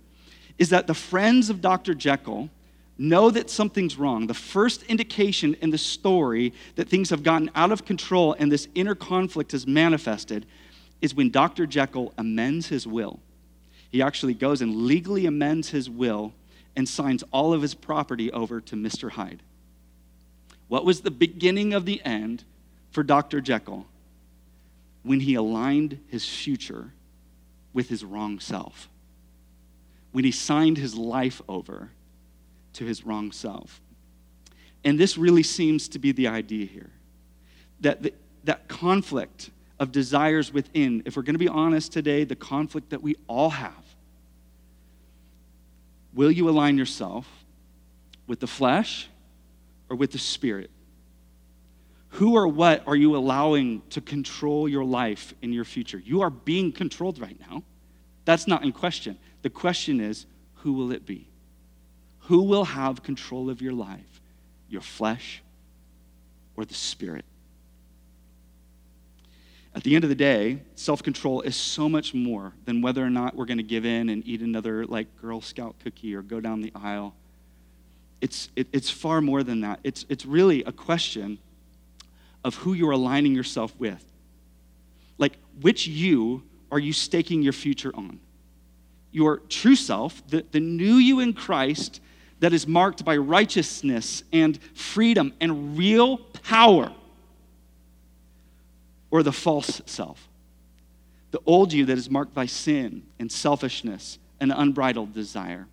is 0.58 0.70
that 0.70 0.88
the 0.88 0.94
friends 0.94 1.50
of 1.50 1.62
Dr. 1.62 1.94
Jekyll 1.94 2.50
know 2.98 3.30
that 3.30 3.50
something's 3.50 3.98
wrong. 3.98 4.28
The 4.28 4.34
first 4.34 4.84
indication 4.84 5.56
in 5.62 5.70
the 5.70 5.78
story 5.78 6.54
that 6.76 6.90
things 6.90 7.10
have 7.12 7.24
gotten 7.24 7.52
out 7.54 7.72
of 7.72 7.86
control 7.86 8.36
and 8.40 8.52
this 8.52 8.68
inner 8.74 8.96
conflict 8.96 9.52
has 9.52 9.68
manifested 9.68 10.46
is 11.02 11.14
when 11.14 11.30
Dr. 11.30 11.68
Jekyll 11.68 12.14
amends 12.18 12.68
his 12.68 12.88
will. 12.88 13.20
He 13.92 14.02
actually 14.02 14.34
goes 14.34 14.62
and 14.62 14.76
legally 14.88 15.26
amends 15.26 15.70
his 15.70 15.90
will 15.90 16.34
and 16.76 16.90
signs 16.90 17.24
all 17.32 17.54
of 17.54 17.62
his 17.62 17.76
property 17.76 18.32
over 18.32 18.60
to 18.62 18.76
Mr. 18.76 19.12
Hyde. 19.12 19.44
What 20.68 20.86
was 20.86 21.02
the 21.02 21.12
beginning 21.12 21.74
of 21.74 21.86
the 21.86 22.02
end 22.04 22.44
for 22.92 23.04
Dr. 23.04 23.42
Jekyll? 23.42 23.86
When 25.04 25.22
he 25.22 25.36
aligned 25.36 26.00
his 26.08 26.28
future 26.28 26.92
with 27.74 27.90
his 27.90 28.04
wrong 28.04 28.40
self 28.40 28.90
when 30.18 30.24
he 30.24 30.32
signed 30.32 30.80
his 30.80 30.96
life 30.96 31.44
over 31.48 31.92
to 32.74 32.84
his 32.84 33.06
wrong 33.06 33.32
self. 33.32 33.80
And 34.84 35.00
this 35.00 35.16
really 35.16 35.44
seems 35.44 35.88
to 35.90 36.00
be 36.00 36.12
the 36.12 36.28
idea 36.28 36.66
here 36.66 36.90
that 37.82 38.02
the, 38.02 38.12
that 38.44 38.68
conflict 38.68 39.52
of 39.80 39.92
desires 39.92 40.52
within, 40.52 41.04
if 41.06 41.16
we're 41.16 41.22
going 41.22 41.36
to 41.36 41.40
be 41.40 41.48
honest 41.48 41.94
today, 41.94 42.24
the 42.24 42.36
conflict 42.36 42.90
that 42.90 43.04
we 43.04 43.16
all 43.28 43.52
have. 43.52 43.86
Will 46.16 46.32
you 46.32 46.50
align 46.50 46.80
yourself 46.80 47.28
with 48.26 48.40
the 48.40 48.48
flesh 48.48 49.08
or 49.88 49.96
with 49.96 50.14
the 50.14 50.18
spirit? 50.18 50.72
Who 52.14 52.34
or 52.34 52.48
what 52.48 52.82
are 52.88 52.96
you 52.96 53.16
allowing 53.16 53.84
to 53.92 54.02
control 54.02 54.68
your 54.68 54.84
life 54.84 55.36
in 55.44 55.54
your 55.54 55.64
future? 55.64 56.00
You 56.00 56.22
are 56.22 56.32
being 56.32 56.72
controlled 56.72 57.20
right 57.20 57.40
now. 57.40 57.62
That's 58.28 58.46
not 58.46 58.66
in 58.66 58.74
question. 58.74 59.18
The 59.42 59.50
question 59.50 60.02
is, 60.02 60.26
who 60.56 60.74
will 60.74 60.92
it 60.92 61.06
be? 61.06 61.30
Who 62.24 62.44
will 62.44 62.66
have 62.66 63.02
control 63.02 63.50
of 63.50 63.62
your 63.62 63.72
life? 63.72 64.20
Your 64.68 64.82
flesh 64.82 65.42
or 66.58 66.66
the 66.66 66.74
spirit? 66.74 67.24
At 69.74 69.84
the 69.84 69.96
end 69.96 70.04
of 70.04 70.10
the 70.10 70.16
day, 70.16 70.60
self 70.76 71.02
control 71.02 71.40
is 71.40 71.56
so 71.56 71.88
much 71.88 72.14
more 72.14 72.52
than 72.66 72.82
whether 72.82 73.02
or 73.02 73.10
not 73.10 73.34
we're 73.34 73.46
going 73.46 73.60
to 73.60 73.64
give 73.64 73.86
in 73.86 74.10
and 74.10 74.28
eat 74.28 74.42
another 74.42 74.86
like 74.86 75.08
Girl 75.22 75.40
Scout 75.40 75.76
cookie 75.82 76.14
or 76.14 76.22
go 76.22 76.42
down 76.42 76.60
the 76.60 76.74
aisle. 76.76 77.16
It's, 78.20 78.50
it, 78.58 78.68
it's 78.74 78.90
far 78.90 79.22
more 79.22 79.42
than 79.42 79.62
that. 79.62 79.80
It's, 79.86 80.06
it's 80.10 80.26
really 80.26 80.66
a 80.66 80.74
question 80.74 81.40
of 82.44 82.56
who 82.56 82.74
you're 82.74 82.92
aligning 82.92 83.34
yourself 83.34 83.74
with. 83.80 84.04
Like, 85.18 85.38
which 85.62 85.88
you 85.88 86.44
are 86.72 86.80
you 86.80 86.94
staking 86.94 87.42
your 87.42 87.54
future 87.54 87.92
on? 87.96 88.20
your 89.18 89.38
true 89.50 89.76
self, 89.76 90.26
the, 90.28 90.46
the 90.52 90.60
new 90.60 90.96
you 90.96 91.20
in 91.20 91.34
Christ 91.34 92.02
that 92.40 92.54
is 92.54 92.68
marked 92.68 93.04
by 93.04 93.18
righteousness 93.18 94.24
and 94.32 94.60
freedom 94.76 95.34
and 95.42 95.78
real 95.78 96.18
power, 96.18 96.94
or 99.10 99.24
the 99.24 99.32
false 99.32 99.82
self, 99.88 100.30
the 101.32 101.40
old 101.46 101.74
you 101.74 101.86
that 101.86 101.98
is 101.98 102.10
marked 102.10 102.34
by 102.34 102.46
sin 102.46 103.04
and 103.18 103.32
selfishness 103.32 104.20
and 104.40 104.54
unbridled 104.56 105.14
desire. 105.14 105.68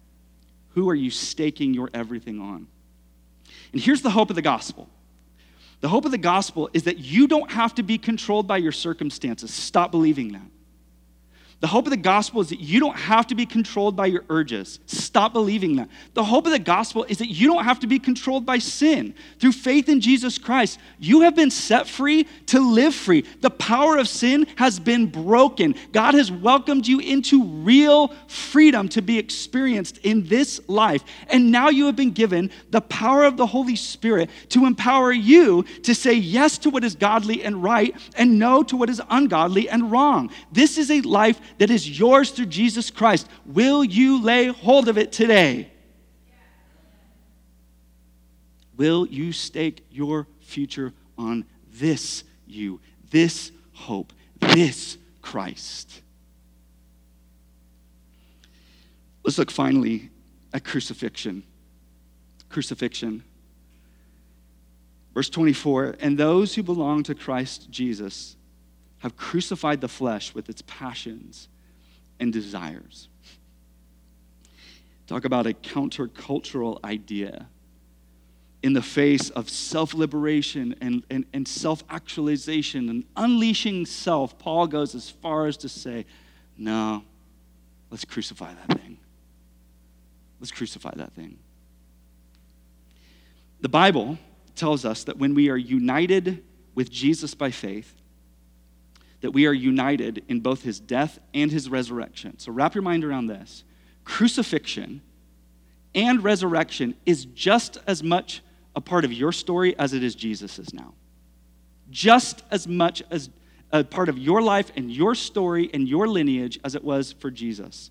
Who 0.70 0.88
are 0.88 0.94
you 0.94 1.10
staking 1.10 1.74
your 1.74 1.90
everything 1.92 2.40
on? 2.40 2.66
And 3.72 3.80
here's 3.80 4.00
the 4.00 4.10
hope 4.10 4.30
of 4.30 4.36
the 4.36 4.42
gospel. 4.42 4.88
The 5.80 5.88
hope 5.88 6.06
of 6.06 6.12
the 6.12 6.18
gospel 6.18 6.70
is 6.72 6.84
that 6.84 6.98
you 6.98 7.28
don't 7.28 7.50
have 7.50 7.74
to 7.74 7.82
be 7.82 7.98
controlled 7.98 8.46
by 8.46 8.56
your 8.56 8.72
circumstances. 8.72 9.52
Stop 9.52 9.90
believing 9.90 10.32
that. 10.32 10.53
The 11.64 11.68
hope 11.68 11.86
of 11.86 11.92
the 11.92 11.96
gospel 11.96 12.42
is 12.42 12.50
that 12.50 12.60
you 12.60 12.78
don't 12.78 12.94
have 12.94 13.26
to 13.28 13.34
be 13.34 13.46
controlled 13.46 13.96
by 13.96 14.04
your 14.04 14.22
urges. 14.28 14.80
Stop 14.84 15.32
believing 15.32 15.76
that. 15.76 15.88
The 16.12 16.22
hope 16.22 16.44
of 16.44 16.52
the 16.52 16.58
gospel 16.58 17.04
is 17.04 17.16
that 17.16 17.30
you 17.30 17.46
don't 17.46 17.64
have 17.64 17.80
to 17.80 17.86
be 17.86 17.98
controlled 17.98 18.44
by 18.44 18.58
sin. 18.58 19.14
Through 19.38 19.52
faith 19.52 19.88
in 19.88 20.02
Jesus 20.02 20.36
Christ, 20.36 20.78
you 20.98 21.22
have 21.22 21.34
been 21.34 21.50
set 21.50 21.88
free 21.88 22.24
to 22.48 22.60
live 22.60 22.94
free. 22.94 23.24
The 23.40 23.48
power 23.48 23.96
of 23.96 24.08
sin 24.08 24.46
has 24.56 24.78
been 24.78 25.06
broken. 25.06 25.74
God 25.92 26.12
has 26.12 26.30
welcomed 26.30 26.86
you 26.86 27.00
into 27.00 27.42
real 27.42 28.08
freedom 28.26 28.86
to 28.90 29.00
be 29.00 29.18
experienced 29.18 29.96
in 30.02 30.26
this 30.26 30.60
life. 30.68 31.02
And 31.28 31.50
now 31.50 31.70
you 31.70 31.86
have 31.86 31.96
been 31.96 32.12
given 32.12 32.50
the 32.72 32.82
power 32.82 33.24
of 33.24 33.38
the 33.38 33.46
Holy 33.46 33.76
Spirit 33.76 34.28
to 34.50 34.66
empower 34.66 35.12
you 35.12 35.62
to 35.84 35.94
say 35.94 36.12
yes 36.12 36.58
to 36.58 36.68
what 36.68 36.84
is 36.84 36.94
godly 36.94 37.42
and 37.42 37.62
right 37.62 37.96
and 38.18 38.38
no 38.38 38.62
to 38.64 38.76
what 38.76 38.90
is 38.90 39.00
ungodly 39.08 39.66
and 39.70 39.90
wrong. 39.90 40.30
This 40.52 40.76
is 40.76 40.90
a 40.90 41.00
life 41.00 41.40
that 41.58 41.70
is 41.70 41.98
yours 41.98 42.30
through 42.30 42.46
Jesus 42.46 42.90
Christ. 42.90 43.28
Will 43.46 43.84
you 43.84 44.22
lay 44.22 44.46
hold 44.46 44.88
of 44.88 44.98
it 44.98 45.12
today? 45.12 45.70
Will 48.76 49.06
you 49.06 49.32
stake 49.32 49.86
your 49.90 50.26
future 50.40 50.92
on 51.16 51.44
this 51.72 52.24
you, 52.46 52.80
this 53.10 53.52
hope, 53.72 54.12
this 54.40 54.98
Christ? 55.22 56.02
Let's 59.24 59.38
look 59.38 59.50
finally 59.50 60.10
at 60.52 60.64
crucifixion. 60.64 61.44
Crucifixion. 62.48 63.22
Verse 65.14 65.30
24, 65.30 65.96
and 66.00 66.18
those 66.18 66.54
who 66.54 66.62
belong 66.62 67.04
to 67.04 67.14
Christ 67.14 67.70
Jesus 67.70 68.36
have 69.04 69.18
crucified 69.18 69.82
the 69.82 69.88
flesh 69.88 70.34
with 70.34 70.48
its 70.48 70.62
passions 70.66 71.48
and 72.18 72.32
desires. 72.32 73.10
Talk 75.06 75.26
about 75.26 75.46
a 75.46 75.52
countercultural 75.52 76.82
idea. 76.82 77.46
In 78.62 78.72
the 78.72 78.80
face 78.80 79.28
of 79.28 79.50
self 79.50 79.92
liberation 79.92 80.74
and, 80.80 81.04
and, 81.10 81.26
and 81.34 81.46
self 81.46 81.84
actualization 81.90 82.88
and 82.88 83.04
unleashing 83.14 83.84
self, 83.84 84.38
Paul 84.38 84.68
goes 84.68 84.94
as 84.94 85.10
far 85.10 85.48
as 85.48 85.58
to 85.58 85.68
say, 85.68 86.06
No, 86.56 87.04
let's 87.90 88.06
crucify 88.06 88.54
that 88.54 88.78
thing. 88.78 88.96
Let's 90.40 90.50
crucify 90.50 90.92
that 90.96 91.12
thing. 91.12 91.36
The 93.60 93.68
Bible 93.68 94.16
tells 94.56 94.86
us 94.86 95.04
that 95.04 95.18
when 95.18 95.34
we 95.34 95.50
are 95.50 95.58
united 95.58 96.42
with 96.74 96.90
Jesus 96.90 97.34
by 97.34 97.50
faith, 97.50 98.00
that 99.24 99.30
we 99.30 99.46
are 99.46 99.54
united 99.54 100.22
in 100.28 100.38
both 100.38 100.64
his 100.64 100.78
death 100.78 101.18
and 101.32 101.50
his 101.50 101.70
resurrection. 101.70 102.38
So 102.38 102.52
wrap 102.52 102.74
your 102.74 102.82
mind 102.82 103.04
around 103.04 103.26
this. 103.26 103.64
Crucifixion 104.04 105.00
and 105.94 106.22
resurrection 106.22 106.94
is 107.06 107.24
just 107.24 107.78
as 107.86 108.02
much 108.02 108.42
a 108.76 108.82
part 108.82 109.02
of 109.02 109.14
your 109.14 109.32
story 109.32 109.78
as 109.78 109.94
it 109.94 110.04
is 110.04 110.14
Jesus's 110.14 110.74
now. 110.74 110.92
Just 111.88 112.42
as 112.50 112.68
much 112.68 113.02
as 113.10 113.30
a 113.72 113.82
part 113.82 114.10
of 114.10 114.18
your 114.18 114.42
life 114.42 114.70
and 114.76 114.92
your 114.92 115.14
story 115.14 115.70
and 115.72 115.88
your 115.88 116.06
lineage 116.06 116.60
as 116.62 116.74
it 116.74 116.84
was 116.84 117.12
for 117.12 117.30
Jesus. 117.30 117.90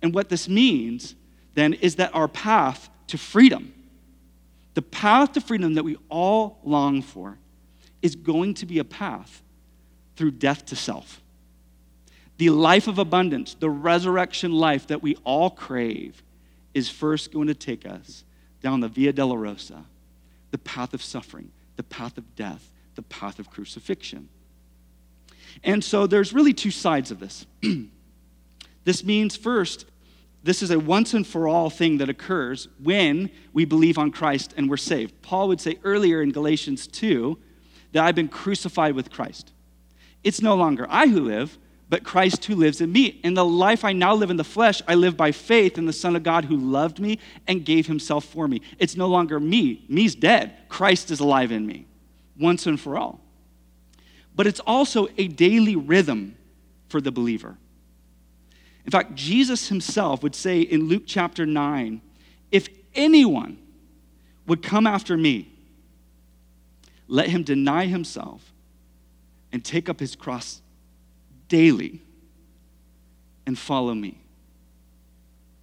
And 0.00 0.14
what 0.14 0.30
this 0.30 0.48
means 0.48 1.16
then 1.52 1.74
is 1.74 1.96
that 1.96 2.14
our 2.14 2.28
path 2.28 2.88
to 3.08 3.18
freedom, 3.18 3.74
the 4.72 4.80
path 4.80 5.32
to 5.32 5.42
freedom 5.42 5.74
that 5.74 5.84
we 5.84 5.98
all 6.08 6.60
long 6.64 7.02
for, 7.02 7.36
is 8.00 8.16
going 8.16 8.54
to 8.54 8.64
be 8.64 8.78
a 8.78 8.84
path 8.84 9.42
through 10.16 10.32
death 10.32 10.66
to 10.66 10.76
self. 10.76 11.20
The 12.38 12.50
life 12.50 12.88
of 12.88 12.98
abundance, 12.98 13.54
the 13.54 13.70
resurrection 13.70 14.52
life 14.52 14.86
that 14.88 15.02
we 15.02 15.16
all 15.24 15.50
crave, 15.50 16.22
is 16.74 16.88
first 16.88 17.32
going 17.32 17.48
to 17.48 17.54
take 17.54 17.86
us 17.86 18.24
down 18.60 18.80
the 18.80 18.88
Via 18.88 19.12
Dolorosa, 19.12 19.84
the 20.50 20.58
path 20.58 20.94
of 20.94 21.02
suffering, 21.02 21.50
the 21.76 21.82
path 21.82 22.16
of 22.18 22.34
death, 22.34 22.70
the 22.94 23.02
path 23.02 23.38
of 23.38 23.50
crucifixion. 23.50 24.28
And 25.62 25.84
so 25.84 26.06
there's 26.06 26.32
really 26.32 26.54
two 26.54 26.70
sides 26.70 27.10
of 27.10 27.20
this. 27.20 27.46
this 28.84 29.04
means, 29.04 29.36
first, 29.36 29.86
this 30.42 30.62
is 30.62 30.70
a 30.70 30.78
once 30.78 31.14
and 31.14 31.26
for 31.26 31.46
all 31.46 31.70
thing 31.70 31.98
that 31.98 32.08
occurs 32.08 32.68
when 32.82 33.30
we 33.52 33.64
believe 33.64 33.98
on 33.98 34.10
Christ 34.10 34.54
and 34.56 34.68
we're 34.68 34.76
saved. 34.76 35.20
Paul 35.22 35.48
would 35.48 35.60
say 35.60 35.78
earlier 35.84 36.22
in 36.22 36.32
Galatians 36.32 36.86
2 36.86 37.38
that 37.92 38.04
I've 38.04 38.14
been 38.14 38.28
crucified 38.28 38.94
with 38.94 39.10
Christ. 39.10 39.51
It's 40.24 40.42
no 40.42 40.54
longer 40.54 40.86
I 40.88 41.08
who 41.08 41.20
live, 41.20 41.58
but 41.88 42.04
Christ 42.04 42.44
who 42.46 42.54
lives 42.54 42.80
in 42.80 42.90
me. 42.90 43.20
In 43.22 43.34
the 43.34 43.44
life 43.44 43.84
I 43.84 43.92
now 43.92 44.14
live 44.14 44.30
in 44.30 44.36
the 44.36 44.44
flesh, 44.44 44.80
I 44.88 44.94
live 44.94 45.16
by 45.16 45.32
faith 45.32 45.76
in 45.76 45.84
the 45.84 45.92
Son 45.92 46.16
of 46.16 46.22
God 46.22 46.46
who 46.46 46.56
loved 46.56 46.98
me 46.98 47.18
and 47.46 47.64
gave 47.64 47.86
himself 47.86 48.24
for 48.24 48.48
me. 48.48 48.62
It's 48.78 48.96
no 48.96 49.08
longer 49.08 49.38
me. 49.38 49.84
Me's 49.88 50.14
dead. 50.14 50.54
Christ 50.68 51.10
is 51.10 51.20
alive 51.20 51.52
in 51.52 51.66
me, 51.66 51.86
once 52.38 52.66
and 52.66 52.80
for 52.80 52.96
all. 52.96 53.20
But 54.34 54.46
it's 54.46 54.60
also 54.60 55.08
a 55.18 55.28
daily 55.28 55.76
rhythm 55.76 56.36
for 56.88 57.00
the 57.00 57.12
believer. 57.12 57.58
In 58.84 58.90
fact, 58.90 59.14
Jesus 59.14 59.68
himself 59.68 60.22
would 60.22 60.34
say 60.34 60.60
in 60.60 60.88
Luke 60.88 61.04
chapter 61.06 61.46
9 61.46 62.00
if 62.50 62.68
anyone 62.94 63.58
would 64.46 64.62
come 64.62 64.86
after 64.86 65.16
me, 65.16 65.50
let 67.08 67.28
him 67.28 67.42
deny 67.42 67.86
himself 67.86 68.51
and 69.52 69.64
take 69.64 69.88
up 69.88 70.00
his 70.00 70.16
cross 70.16 70.62
daily 71.48 72.00
and 73.46 73.58
follow 73.58 73.94
me. 73.94 74.18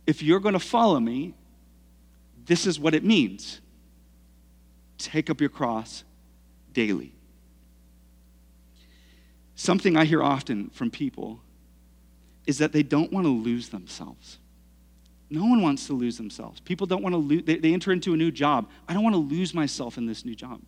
If 0.05 0.21
you're 0.21 0.39
going 0.39 0.53
to 0.53 0.59
follow 0.59 0.99
me, 0.99 1.33
this 2.45 2.65
is 2.65 2.79
what 2.79 2.93
it 2.93 3.03
means 3.03 3.61
take 4.97 5.29
up 5.29 5.39
your 5.39 5.49
cross 5.49 6.03
daily. 6.73 7.13
Something 9.55 9.95
I 9.95 10.05
hear 10.05 10.21
often 10.21 10.69
from 10.71 10.91
people 10.91 11.41
is 12.45 12.57
that 12.57 12.71
they 12.73 12.83
don't 12.83 13.11
want 13.11 13.25
to 13.25 13.31
lose 13.31 13.69
themselves. 13.69 14.39
No 15.29 15.45
one 15.45 15.61
wants 15.61 15.87
to 15.87 15.93
lose 15.93 16.17
themselves. 16.17 16.59
People 16.59 16.87
don't 16.87 17.03
want 17.03 17.13
to 17.13 17.17
lose, 17.17 17.43
they, 17.45 17.57
they 17.57 17.73
enter 17.73 17.91
into 17.91 18.13
a 18.13 18.17
new 18.17 18.31
job. 18.31 18.69
I 18.87 18.93
don't 18.93 19.03
want 19.03 19.13
to 19.13 19.19
lose 19.19 19.53
myself 19.53 19.97
in 19.97 20.05
this 20.05 20.25
new 20.25 20.35
job. 20.35 20.61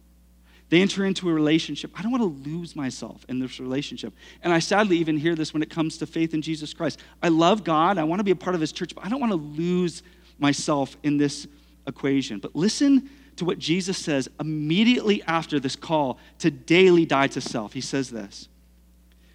They 0.72 0.82
enter 0.82 1.04
into 1.04 1.30
a 1.30 1.34
relationship. 1.34 1.92
I 2.00 2.02
don't 2.02 2.14
want 2.14 2.24
to 2.24 2.50
lose 2.50 2.78
myself 2.78 3.26
in 3.28 3.40
this 3.40 3.60
relationship. 3.60 4.14
And 4.42 4.54
I 4.54 4.60
sadly 4.60 4.98
even 5.00 5.18
hear 5.18 5.36
this 5.36 5.54
when 5.54 5.62
it 5.62 5.70
comes 5.70 5.98
to 5.98 6.06
faith 6.06 6.34
in 6.34 6.42
Jesus 6.42 6.74
Christ. 6.74 6.98
I 7.22 7.28
love 7.28 7.66
God. 7.66 7.98
I 7.98 8.06
want 8.06 8.22
to 8.22 8.24
be 8.24 8.32
a 8.32 8.38
part 8.38 8.56
of 8.56 8.62
his 8.62 8.72
church, 8.72 8.96
but 8.96 9.06
I 9.06 9.10
don't 9.10 9.20
want 9.20 9.34
to 9.34 9.36
lose 9.36 10.02
myself 10.40 10.96
in 11.04 11.18
this 11.18 11.46
equation. 11.88 12.40
But 12.40 12.56
listen 12.56 13.10
to 13.36 13.44
what 13.44 13.60
Jesus 13.60 13.98
says 13.98 14.30
immediately 14.40 15.22
after 15.24 15.60
this 15.60 15.76
call 15.76 16.20
to 16.40 16.50
daily 16.50 17.06
die 17.06 17.28
to 17.28 17.42
self. 17.42 17.74
He 17.74 17.82
says 17.82 18.10
this 18.10 18.48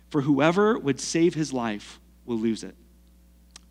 For 0.08 0.22
whoever 0.22 0.78
would 0.78 0.98
save 0.98 1.34
his 1.34 1.52
life 1.52 2.00
will 2.24 2.38
lose 2.38 2.64
it, 2.64 2.74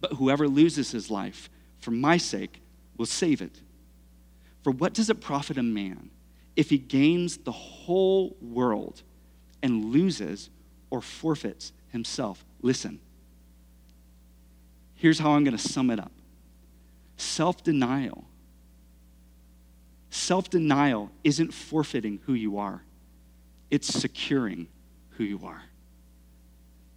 but 0.02 0.14
whoever 0.14 0.48
loses 0.48 0.92
his 0.92 1.10
life 1.10 1.50
for 1.80 1.90
my 1.90 2.18
sake 2.18 2.62
will 2.96 3.08
save 3.08 3.42
it. 3.42 3.60
For 4.62 4.70
what 4.70 4.94
does 4.94 5.10
it 5.10 5.20
profit 5.20 5.58
a 5.58 5.64
man? 5.64 6.12
If 6.56 6.70
he 6.70 6.78
gains 6.78 7.38
the 7.38 7.52
whole 7.52 8.36
world 8.42 9.02
and 9.62 9.86
loses 9.86 10.50
or 10.90 11.02
forfeits 11.02 11.74
himself. 11.90 12.46
Listen, 12.62 13.00
here's 14.96 15.20
how 15.20 15.32
I'm 15.32 15.44
going 15.44 15.58
to 15.58 15.70
sum 15.70 15.90
it 15.92 16.00
up 16.00 16.12
self 17.18 17.64
denial. 17.64 18.26
Self 20.10 20.50
denial 20.50 21.12
isn't 21.24 21.54
forfeiting 21.54 22.20
who 22.26 22.34
you 22.34 22.58
are, 22.58 22.82
it's 23.70 23.88
securing 23.88 24.68
who 25.12 25.24
you 25.24 25.42
are. 25.44 25.64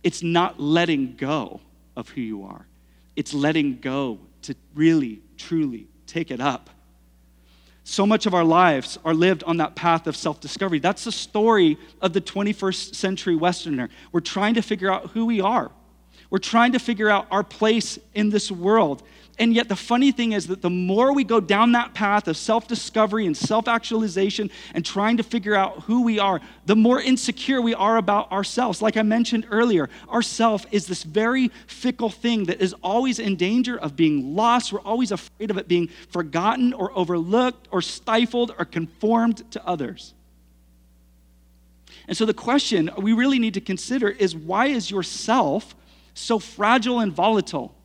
It's 0.05 0.23
not 0.23 0.61
letting 0.61 1.17
go 1.17 1.61
of 1.97 2.09
who 2.11 2.21
you 2.21 2.45
are, 2.45 2.67
it's 3.17 3.35
letting 3.35 3.79
go 3.79 4.21
to 4.43 4.55
really, 4.75 5.21
truly 5.37 5.89
take 6.07 6.31
it 6.31 6.41
up 6.41 6.71
so 7.89 8.07
much 8.07 8.27
of 8.27 8.35
our 8.35 8.45
lives 8.45 8.99
are 9.03 9.15
lived 9.15 9.43
on 9.45 9.57
that 9.57 9.75
path 9.75 10.07
of 10.07 10.15
self 10.15 10.41
discovery. 10.41 10.79
That's 10.79 11.05
the 11.05 11.13
story 11.13 11.79
of 12.03 12.13
the 12.13 12.21
21st 12.21 12.95
century 12.95 13.35
Westerner. 13.35 13.89
We're 14.13 14.21
trying 14.21 14.55
to 14.55 14.63
figure 14.63 14.93
out 14.93 15.13
who 15.13 15.25
we 15.25 15.41
are, 15.41 15.71
we're 16.29 16.39
trying 16.39 16.73
to 16.73 16.79
figure 16.79 17.09
out 17.09 17.27
our 17.31 17.43
place 17.43 17.99
in 18.15 18.29
this 18.29 18.51
world. 18.51 19.03
And 19.41 19.55
yet, 19.55 19.69
the 19.69 19.77
funny 19.77 20.11
thing 20.11 20.33
is 20.33 20.49
that 20.49 20.63
the 20.63 20.71
more 20.71 21.13
we 21.15 21.23
go 21.23 21.39
down 21.39 21.73
that 21.73 21.95
path 21.95 22.27
of 22.27 22.37
self 22.37 22.67
discovery 22.67 23.25
and 23.25 23.37
self 23.37 23.69
actualization 23.69 24.51
and 24.75 24.85
trying 24.85 25.17
to 25.19 25.23
figure 25.23 25.55
out 25.55 25.83
who 25.85 26.03
we 26.03 26.19
are, 26.19 26.41
the 26.67 26.75
more 26.75 27.01
insecure 27.01 27.63
we 27.63 27.73
are 27.73 27.99
about 27.99 28.33
ourselves. 28.33 28.83
Like 28.83 28.97
I 28.97 29.03
mentioned 29.03 29.47
earlier, 29.51 29.89
our 30.09 30.23
self 30.23 30.67
is 30.73 30.89
this 30.89 31.05
very 31.05 31.53
fickle 31.69 32.11
thing 32.11 32.45
that 32.47 32.61
is 32.61 32.75
always 32.83 33.21
in 33.21 33.37
danger 33.37 33.79
of 33.79 33.95
being 33.95 34.35
lost. 34.35 34.73
We're 34.73 34.81
always 34.81 35.13
afraid 35.13 35.53
of 35.53 35.57
it 35.57 35.69
being 35.69 35.89
forgotten 36.11 36.73
or 36.73 36.91
overlooked 36.99 37.69
or 37.71 37.81
stifled 37.81 38.53
or 38.59 38.65
conformed 38.65 39.49
to 39.53 39.65
others. 39.65 40.15
And 42.09 42.17
so, 42.17 42.25
the 42.25 42.35
question 42.35 42.91
we 42.99 43.13
really 43.13 43.39
need 43.39 43.55
to 43.55 43.61
consider 43.61 44.09
is 44.09 44.35
why 44.35 44.67
is 44.67 44.91
your 44.91 45.05
self 45.05 45.77
so 46.15 46.41
fragile 46.41 46.99
and 46.99 47.13
volatile? 47.13 47.78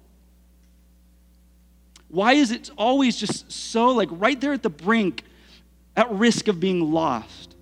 Why 2.13 2.33
is 2.33 2.51
it 2.51 2.69
always 2.77 3.17
just 3.17 3.51
so, 3.51 3.87
like, 3.87 4.07
right 4.11 4.39
there 4.39 4.53
at 4.53 4.61
the 4.61 4.69
brink, 4.69 5.23
at 5.95 6.11
risk 6.11 6.47
of 6.47 6.59
being 6.59 6.93
lost? 6.93 7.55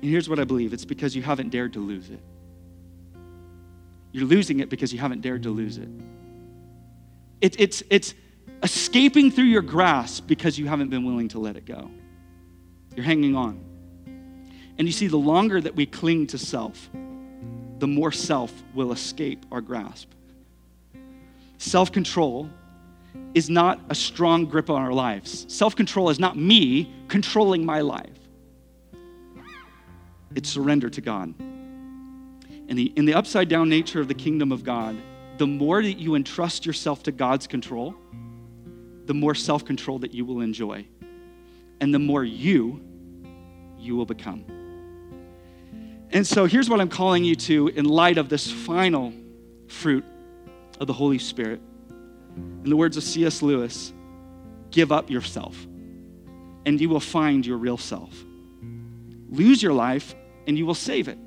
And 0.00 0.04
here's 0.10 0.26
what 0.26 0.38
I 0.38 0.44
believe 0.44 0.72
it's 0.72 0.86
because 0.86 1.14
you 1.14 1.20
haven't 1.20 1.50
dared 1.50 1.74
to 1.74 1.80
lose 1.80 2.08
it. 2.08 2.20
You're 4.12 4.24
losing 4.24 4.60
it 4.60 4.70
because 4.70 4.90
you 4.90 4.98
haven't 5.00 5.20
dared 5.20 5.42
to 5.42 5.50
lose 5.50 5.76
it. 5.76 5.90
it 7.42 7.60
it's, 7.60 7.82
it's 7.90 8.14
escaping 8.62 9.30
through 9.30 9.44
your 9.44 9.60
grasp 9.60 10.26
because 10.26 10.58
you 10.58 10.66
haven't 10.66 10.88
been 10.88 11.04
willing 11.04 11.28
to 11.28 11.38
let 11.38 11.56
it 11.56 11.66
go. 11.66 11.90
You're 12.96 13.04
hanging 13.04 13.36
on. 13.36 13.62
And 14.78 14.88
you 14.88 14.92
see, 14.92 15.08
the 15.08 15.18
longer 15.18 15.60
that 15.60 15.76
we 15.76 15.84
cling 15.84 16.28
to 16.28 16.38
self, 16.38 16.88
the 17.80 17.86
more 17.86 18.12
self 18.12 18.50
will 18.72 18.92
escape 18.92 19.44
our 19.52 19.60
grasp. 19.60 20.10
Self 21.58 21.92
control 21.92 22.48
is 23.34 23.50
not 23.50 23.80
a 23.90 23.94
strong 23.94 24.46
grip 24.46 24.70
on 24.70 24.80
our 24.80 24.92
lives. 24.92 25.46
Self 25.48 25.74
control 25.74 26.10
is 26.10 26.18
not 26.18 26.36
me 26.36 26.92
controlling 27.08 27.64
my 27.64 27.80
life, 27.80 28.18
it's 30.34 30.48
surrender 30.48 30.88
to 30.90 31.00
God. 31.00 31.34
In 32.66 32.76
the, 32.76 32.92
in 32.96 33.04
the 33.04 33.14
upside 33.14 33.48
down 33.48 33.68
nature 33.68 34.00
of 34.00 34.08
the 34.08 34.14
kingdom 34.14 34.50
of 34.50 34.64
God, 34.64 34.96
the 35.36 35.46
more 35.46 35.82
that 35.82 35.98
you 35.98 36.14
entrust 36.14 36.64
yourself 36.64 37.02
to 37.02 37.12
God's 37.12 37.46
control, 37.46 37.94
the 39.04 39.14
more 39.14 39.34
self 39.34 39.64
control 39.64 39.98
that 40.00 40.14
you 40.14 40.24
will 40.24 40.40
enjoy. 40.40 40.86
And 41.80 41.92
the 41.92 41.98
more 41.98 42.24
you, 42.24 42.80
you 43.78 43.96
will 43.96 44.06
become. 44.06 44.44
And 46.10 46.26
so 46.26 46.46
here's 46.46 46.70
what 46.70 46.80
I'm 46.80 46.88
calling 46.88 47.24
you 47.24 47.34
to 47.34 47.68
in 47.68 47.84
light 47.84 48.18
of 48.18 48.28
this 48.28 48.50
final 48.50 49.12
fruit 49.66 50.04
of 50.78 50.86
the 50.86 50.92
Holy 50.92 51.18
Spirit. 51.18 51.60
In 52.36 52.70
the 52.70 52.76
words 52.76 52.96
of 52.96 53.02
C.S. 53.02 53.42
Lewis, 53.42 53.92
give 54.70 54.90
up 54.90 55.10
yourself, 55.10 55.56
and 56.66 56.80
you 56.80 56.88
will 56.88 57.00
find 57.00 57.44
your 57.46 57.58
real 57.58 57.76
self. 57.76 58.12
Lose 59.30 59.62
your 59.62 59.72
life, 59.72 60.14
and 60.46 60.56
you 60.56 60.66
will 60.66 60.74
save 60.74 61.08
it. 61.08 61.18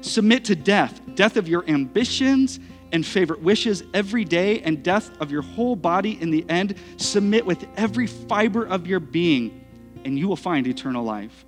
Submit 0.00 0.44
to 0.46 0.56
death, 0.56 1.00
death 1.14 1.36
of 1.36 1.48
your 1.48 1.64
ambitions 1.68 2.60
and 2.92 3.04
favorite 3.04 3.40
wishes 3.40 3.82
every 3.94 4.24
day, 4.24 4.60
and 4.60 4.82
death 4.82 5.10
of 5.20 5.30
your 5.30 5.42
whole 5.42 5.74
body 5.74 6.20
in 6.20 6.30
the 6.30 6.44
end. 6.48 6.76
Submit 6.98 7.44
with 7.44 7.66
every 7.76 8.06
fiber 8.06 8.64
of 8.64 8.86
your 8.86 9.00
being, 9.00 9.64
and 10.04 10.18
you 10.18 10.28
will 10.28 10.36
find 10.36 10.66
eternal 10.66 11.04
life. 11.04 11.44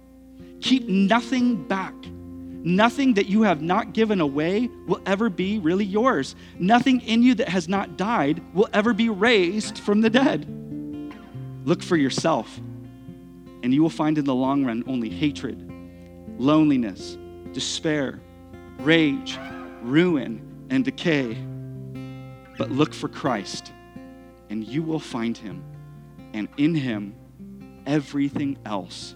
Keep 0.60 0.88
nothing 0.88 1.66
back 1.68 1.94
Nothing 2.64 3.14
that 3.14 3.26
you 3.26 3.42
have 3.42 3.62
not 3.62 3.92
given 3.92 4.20
away 4.20 4.68
will 4.86 5.00
ever 5.06 5.30
be 5.30 5.58
really 5.58 5.84
yours. 5.84 6.34
Nothing 6.58 7.00
in 7.02 7.22
you 7.22 7.34
that 7.36 7.48
has 7.48 7.68
not 7.68 7.96
died 7.96 8.42
will 8.52 8.68
ever 8.72 8.92
be 8.92 9.08
raised 9.08 9.78
from 9.78 10.00
the 10.00 10.10
dead. 10.10 10.46
Look 11.64 11.82
for 11.82 11.96
yourself, 11.96 12.58
and 13.62 13.72
you 13.72 13.82
will 13.82 13.90
find 13.90 14.18
in 14.18 14.24
the 14.24 14.34
long 14.34 14.64
run 14.64 14.82
only 14.86 15.08
hatred, 15.08 15.70
loneliness, 16.38 17.16
despair, 17.52 18.20
rage, 18.78 19.38
ruin, 19.82 20.66
and 20.70 20.84
decay. 20.84 21.34
But 22.56 22.72
look 22.72 22.92
for 22.92 23.08
Christ, 23.08 23.72
and 24.50 24.66
you 24.66 24.82
will 24.82 24.98
find 24.98 25.36
him, 25.36 25.62
and 26.34 26.48
in 26.56 26.74
him, 26.74 27.14
everything 27.86 28.58
else 28.66 29.14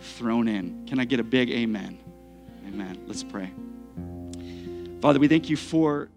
thrown 0.00 0.48
in. 0.48 0.86
Can 0.86 0.98
I 0.98 1.04
get 1.04 1.20
a 1.20 1.24
big 1.24 1.50
amen? 1.50 1.98
Amen. 2.74 3.04
Let's 3.06 3.22
pray. 3.22 3.52
Father, 5.00 5.20
we 5.20 5.28
thank 5.28 5.48
you 5.48 5.56
for 5.56 6.08